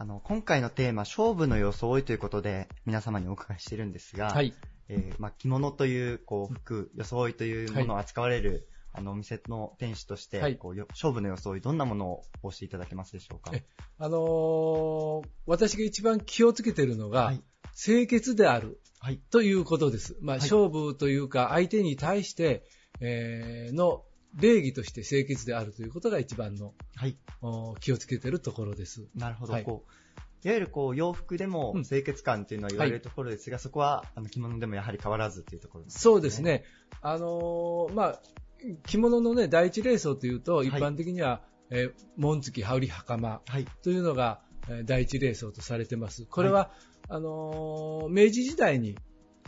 [0.00, 4.54] あの、今回のテーマ、勝負の装いということで、皆様にお伺いしてるんですが、はい
[4.88, 13.50] えーまあ、着物という、こう、服、装いというものを扱われる、あの、お店の店主として、はいこうよ勝負の装い、どんなものをお教えいただけますでしょうか？
[13.52, 13.64] え
[13.98, 17.32] あのー私が一番気をつけてるのが、
[17.80, 18.80] 清潔である、
[19.30, 20.16] ということです。
[20.20, 22.64] まあ、はい勝負というか、相手に対して、
[23.00, 24.04] えーの
[24.34, 26.74] 礼儀として清潔であるということが一番の、
[27.40, 29.08] お気をつけてるところです。
[29.14, 29.52] なるほど。
[29.52, 29.92] はいこう
[30.44, 36.00] いわゆるこう洋服でも清潔感というのは言われるところですが、そこはあの着物でもやはり変わらずというところですね。
[36.00, 36.64] そうですね。
[37.02, 38.20] あのーまあ、
[38.86, 43.42] 着物のね、第一礼装というと、一般的には、えー紋付き、羽織袴
[43.82, 46.24] というのが、えー第一礼装とされてます。
[46.26, 46.70] これは、
[47.08, 48.96] あのー明治時代に、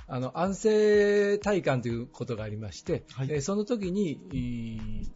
[0.07, 5.11] あの、安政大官ということがありまして、えーその時に、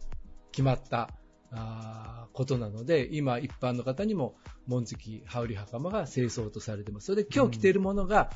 [0.51, 1.09] 決まった、
[1.51, 4.35] あーことなので、今一般の方にも
[4.67, 7.05] 紋付き、羽織袴が清装とされてます。
[7.05, 8.29] それで今日着ているものが、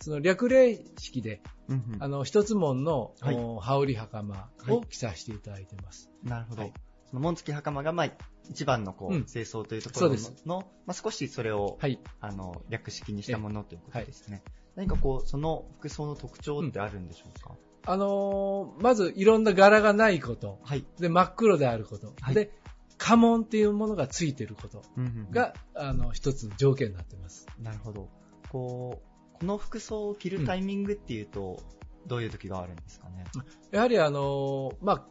[0.00, 2.02] その略礼式で、うんうん。
[2.02, 3.34] あの、一つ門の、はい。
[3.34, 6.10] お羽織袴を着させていただいてます。
[6.22, 6.70] なるほど。
[7.08, 8.12] その紋付き袴が、まあ、
[8.50, 9.24] 一番のこう、うん。
[9.24, 10.46] 清掃というところのそうです。
[10.46, 11.78] のまあ、少しそれを、
[12.20, 14.42] あの、略式にしたものということですね。
[14.74, 17.54] 何かこう、その服装の特徴ってあるんでしょうか、
[17.86, 20.60] あのーまずいろんな柄がないこと、
[20.98, 22.50] で真っ黒であること、で
[22.98, 24.82] 家紋っていうものがついていること
[25.30, 27.46] が、あの一つ条件になってます。
[27.60, 28.08] なるほど。
[28.50, 29.02] こ
[29.34, 31.62] う、この服装を着るタイミングっていうと、
[32.06, 33.24] どういう時があるんですかね？
[33.70, 35.06] やはりあのーまあ、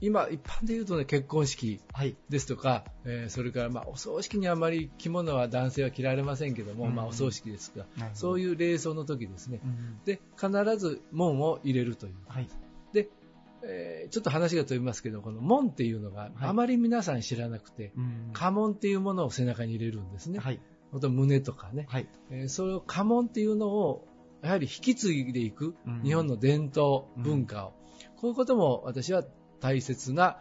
[0.00, 1.80] 今、一般で言うとね、結婚式
[2.28, 6.94] ですとか、えーそれから、まあ、お葬式にあまり着物は男性は着られませんけども、うん。
[6.94, 9.60] まあ、お葬式ですがそういう礼装の時ですね。
[9.64, 12.14] うんで、必ず門を入れるという。
[12.92, 13.08] で、
[13.62, 20.38] えーちょっと話が飛びますけど、この門っていうのがあまり皆さん知らなくて、うん家紋っていうものを背中に入れるんですね。
[20.92, 21.86] あと胸とかね。
[22.30, 24.06] えーそれを家紋っていうのを、
[24.42, 27.72] やはり引き継いでいくうん日本の伝統文化を、
[28.16, 29.24] こういうことも私は
[29.60, 30.40] 大切な、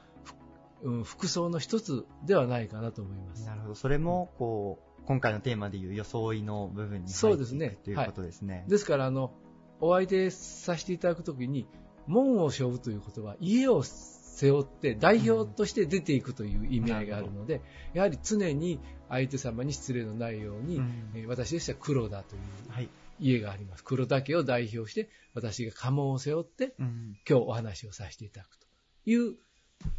[1.03, 3.45] 服装の一つではないかなと思います。
[3.45, 3.76] なるほど。
[3.76, 8.57] それも、こう、今回のテーマでいう装いの部分に入っていくということですね。
[8.57, 9.34] はい、ですから、あの、
[9.80, 11.68] お相手させていただくときに、
[12.07, 17.61] 門を背負うということは、家を背負って代表として出ていくという意味合いがあるので、
[17.93, 22.39] やはり常に相手様に失礼のないように、うん、私でしたら黒田とい
[22.86, 22.89] う
[23.20, 23.84] 家があります。
[23.84, 28.64] 黒田家を代表して、私が家紋を背負って、うん、今日お話をさせていただくと
[29.06, 29.36] いう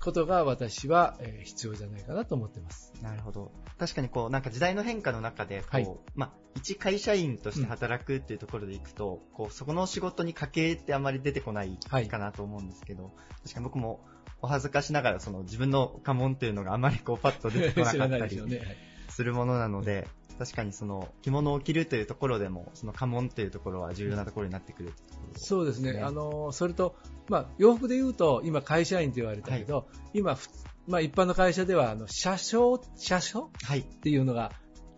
[0.00, 2.92] ことが私は、え必要じゃないかなと思ってます。
[3.02, 3.52] なるほど。
[3.78, 11.78] 確かにこう、なんか時代の変化の中で、こう、はい、まあ、一会社員として働くっていうところでいくと、うん、こう、そこの仕事に家計ってあまり出てこない
[12.08, 14.00] かなと思うんですけど、はい、確かに僕も
[14.42, 18.46] お恥ずかしながら、その自分の家紋っていうのがあまりこう、パッと出てこなかったり す
[19.24, 20.08] るものなので、
[20.38, 24.94] 確かにその着物を着るというところでも、その家紋というところは重要なところになってくる、ね、
[25.36, 26.00] そうですね。
[26.00, 26.94] あの、それと、
[27.28, 30.38] まあ、洋服で言うと、今会社員と言われたけど、はい、今、
[30.86, 33.80] まあ、一般の会社では、あの、車掌、車掌はい。
[33.80, 34.52] っていうのが、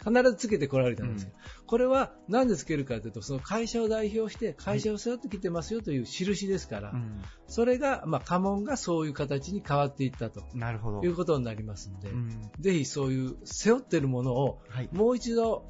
[0.08, 7.00] 必ずつけてこられたんですよ、うん、これは何でつけるかというと、その会社を代表して会社を背負ってきてますよという印ですから、はい、
[7.46, 11.02] それが、まあ、家紋がそういう形に変わっていったとなるほど。
[11.02, 14.60] いうことになりますので、うん、ぜひそういう背負ってるものを
[14.92, 15.64] もう一度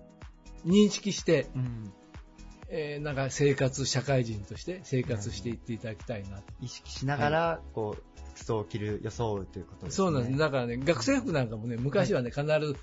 [0.67, 1.93] 認識して、うん。
[2.71, 6.45] えー、なんか生活、社会人として生活していっていただきたいなと。
[6.61, 8.03] 意識しながら、はい、こう、
[8.35, 9.97] 服装を着る、装うということですね。
[9.97, 10.39] そうなんです。
[10.39, 12.77] だからね、学生服なんかもね、昔はね、必ず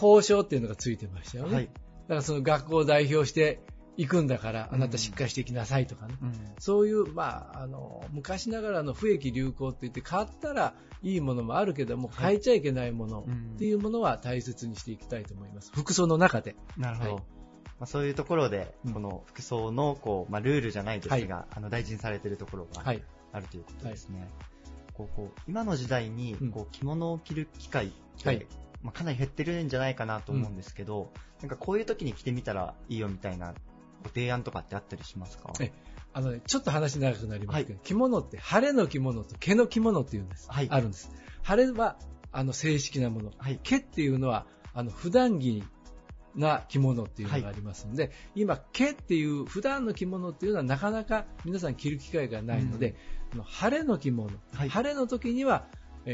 [0.00, 1.54] 交渉っていうのがついてましたよね。
[1.54, 3.60] はい、だからその学校を代表して
[3.96, 6.14] 行くんだから、あなたしっかりしていきなさいとかね。
[6.22, 15.72] うん、そういう、まあ、あの、昔ながらの不益流行って言って、買ったらいいものもあるけども、変えちゃいけないものっていうものは大切にしていきたいと思います。
[15.74, 16.54] 服装の中で。
[16.76, 17.14] なるほど。
[17.16, 17.22] はい
[17.80, 22.92] まあ、そういうところで、この服装のこう、まあ、ルールじゃないですが、はい、あの大事にされているところがあ
[23.40, 24.20] るということですね。
[24.20, 24.28] はい、
[24.94, 27.90] こうこう今の時代にこう着物を着る機会っ
[28.20, 28.46] て、はい、
[28.82, 31.08] まあ、かなり減ってるんじゃないかなと思うんですけど、うん、
[31.40, 33.54] なんかこういう時に着てみたらいいよみたいな
[34.02, 35.52] ご提案とかってあったりしますか？
[36.12, 40.48] あのね、ちょっと話長くなりますけど、着物って晴れの着物と毛の着物っていうんです。
[40.50, 41.10] あるんです。
[41.42, 41.96] 晴れは
[42.32, 45.64] あの正式なもの、毛っていうのはあの普段着
[46.34, 52.94] な着物っていうのがありますので、はい、今、毛っていう普段の着物っていうのはなかなか皆さん着る機会がないので、
[53.34, 55.66] うん、晴れの着物、はい、晴れの時には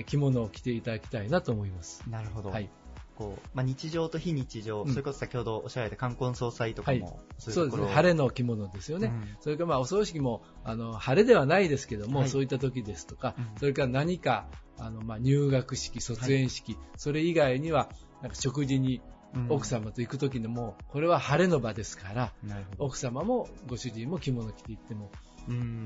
[0.07, 2.03] 着物を着ていただきたいなと思います。
[2.09, 2.51] なるほど。
[2.51, 2.71] はい。
[3.17, 17.89] こうまあ、日常と非日常、うん、それこそ先ほどおっしゃられた冠婚葬祭とかも、はい、そうですね、晴れの着物ですよね、うん、それからまあお葬式もあの晴れではないですけども、はい、そういった時ですとか、うん、それから何かあのまあ入学式、卒園式、はい、それ以外には
[18.21, 19.01] なんか食事に
[19.49, 22.33] 奥様と行く時でも、これは晴れの場ですから、
[22.79, 25.11] 奥様もご主人も着物着て行っても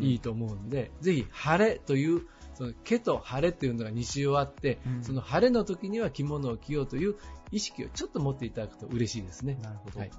[0.00, 2.22] いいと思うんで、ぜひ晴れという、
[2.58, 7.14] その毛と晴れというのが日常あって、うん、その晴れの時には着物を着ようという
[7.52, 9.56] 意識をちょっと持っていただくと嬉しいですね。
[9.62, 10.00] なるほど。
[10.00, 10.10] はい。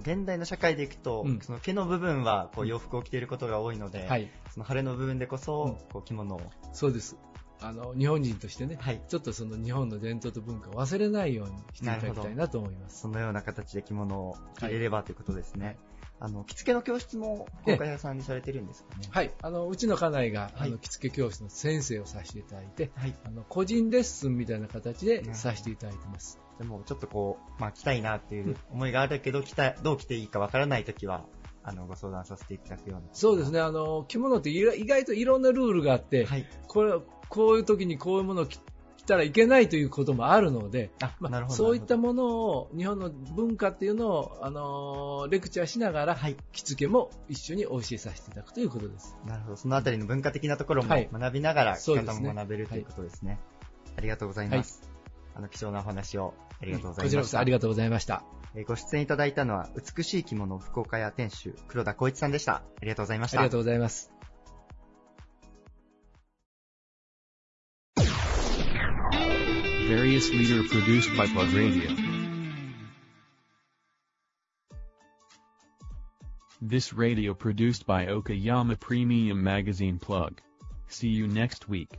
[0.00, 6.40] 現代の社会でいくと、うん、その毛の部分はこう洋服を着ていることが多いので、はい、その晴れの部分でこそ、こう着物を。
[6.72, 7.16] そうです。
[7.60, 13.00] あの日本人としてね、はい、ちょっとその日本の伝統と文化を忘れないようにしていただきたいなと思います。
[13.00, 15.76] そのような形で着物を着れれば、はい、ということですね。
[16.20, 19.08] あの着付けの教室も福岡屋さんにされてるんですかね？
[19.10, 26.40] はい、あのうちの家内が、はい、あの着付け教室の先生をさせていただいて、はい、あの個人レッスンみたいな形でさせていただいてます。
[26.58, 31.24] でもちょっとこう、まあ、着たいなっていう思いがあるけど、着たどう着ていいかわからないときは、
[31.62, 33.08] あのご相談させていただくような。
[33.12, 33.60] そうですね。
[33.60, 36.94] あの着物って意外といろんなルールがあって、はい、これ
[37.28, 38.58] こういう時にこういうものを着
[39.08, 49.16] たらいけないということもあるので、まあ、そういったものを、日本の文化っていうのを、あのー、レクチャーしながら、はい、着付けも一緒にお教えさせていただくということです。
[49.26, 49.56] なるほど。
[49.56, 53.40] そのあたりの文化的なところも学びながら、着方も学べる、ということですね。
[53.96, 54.82] ありがとうございます。
[55.34, 57.08] あの、貴重なお話をありがとうございました。
[57.08, 58.24] こちらこそありがとうございました。
[58.66, 62.56] ご出演いただいたのは、美しい着物福岡屋店主、黒田光一さんでした。
[62.56, 63.38] ありがとうございました。
[63.38, 64.17] ありがとうございます。
[69.98, 71.90] Various leader produced by Plug Radio.
[76.62, 80.40] This radio produced by Okayama Premium Magazine Plug.
[80.86, 81.90] See you next week.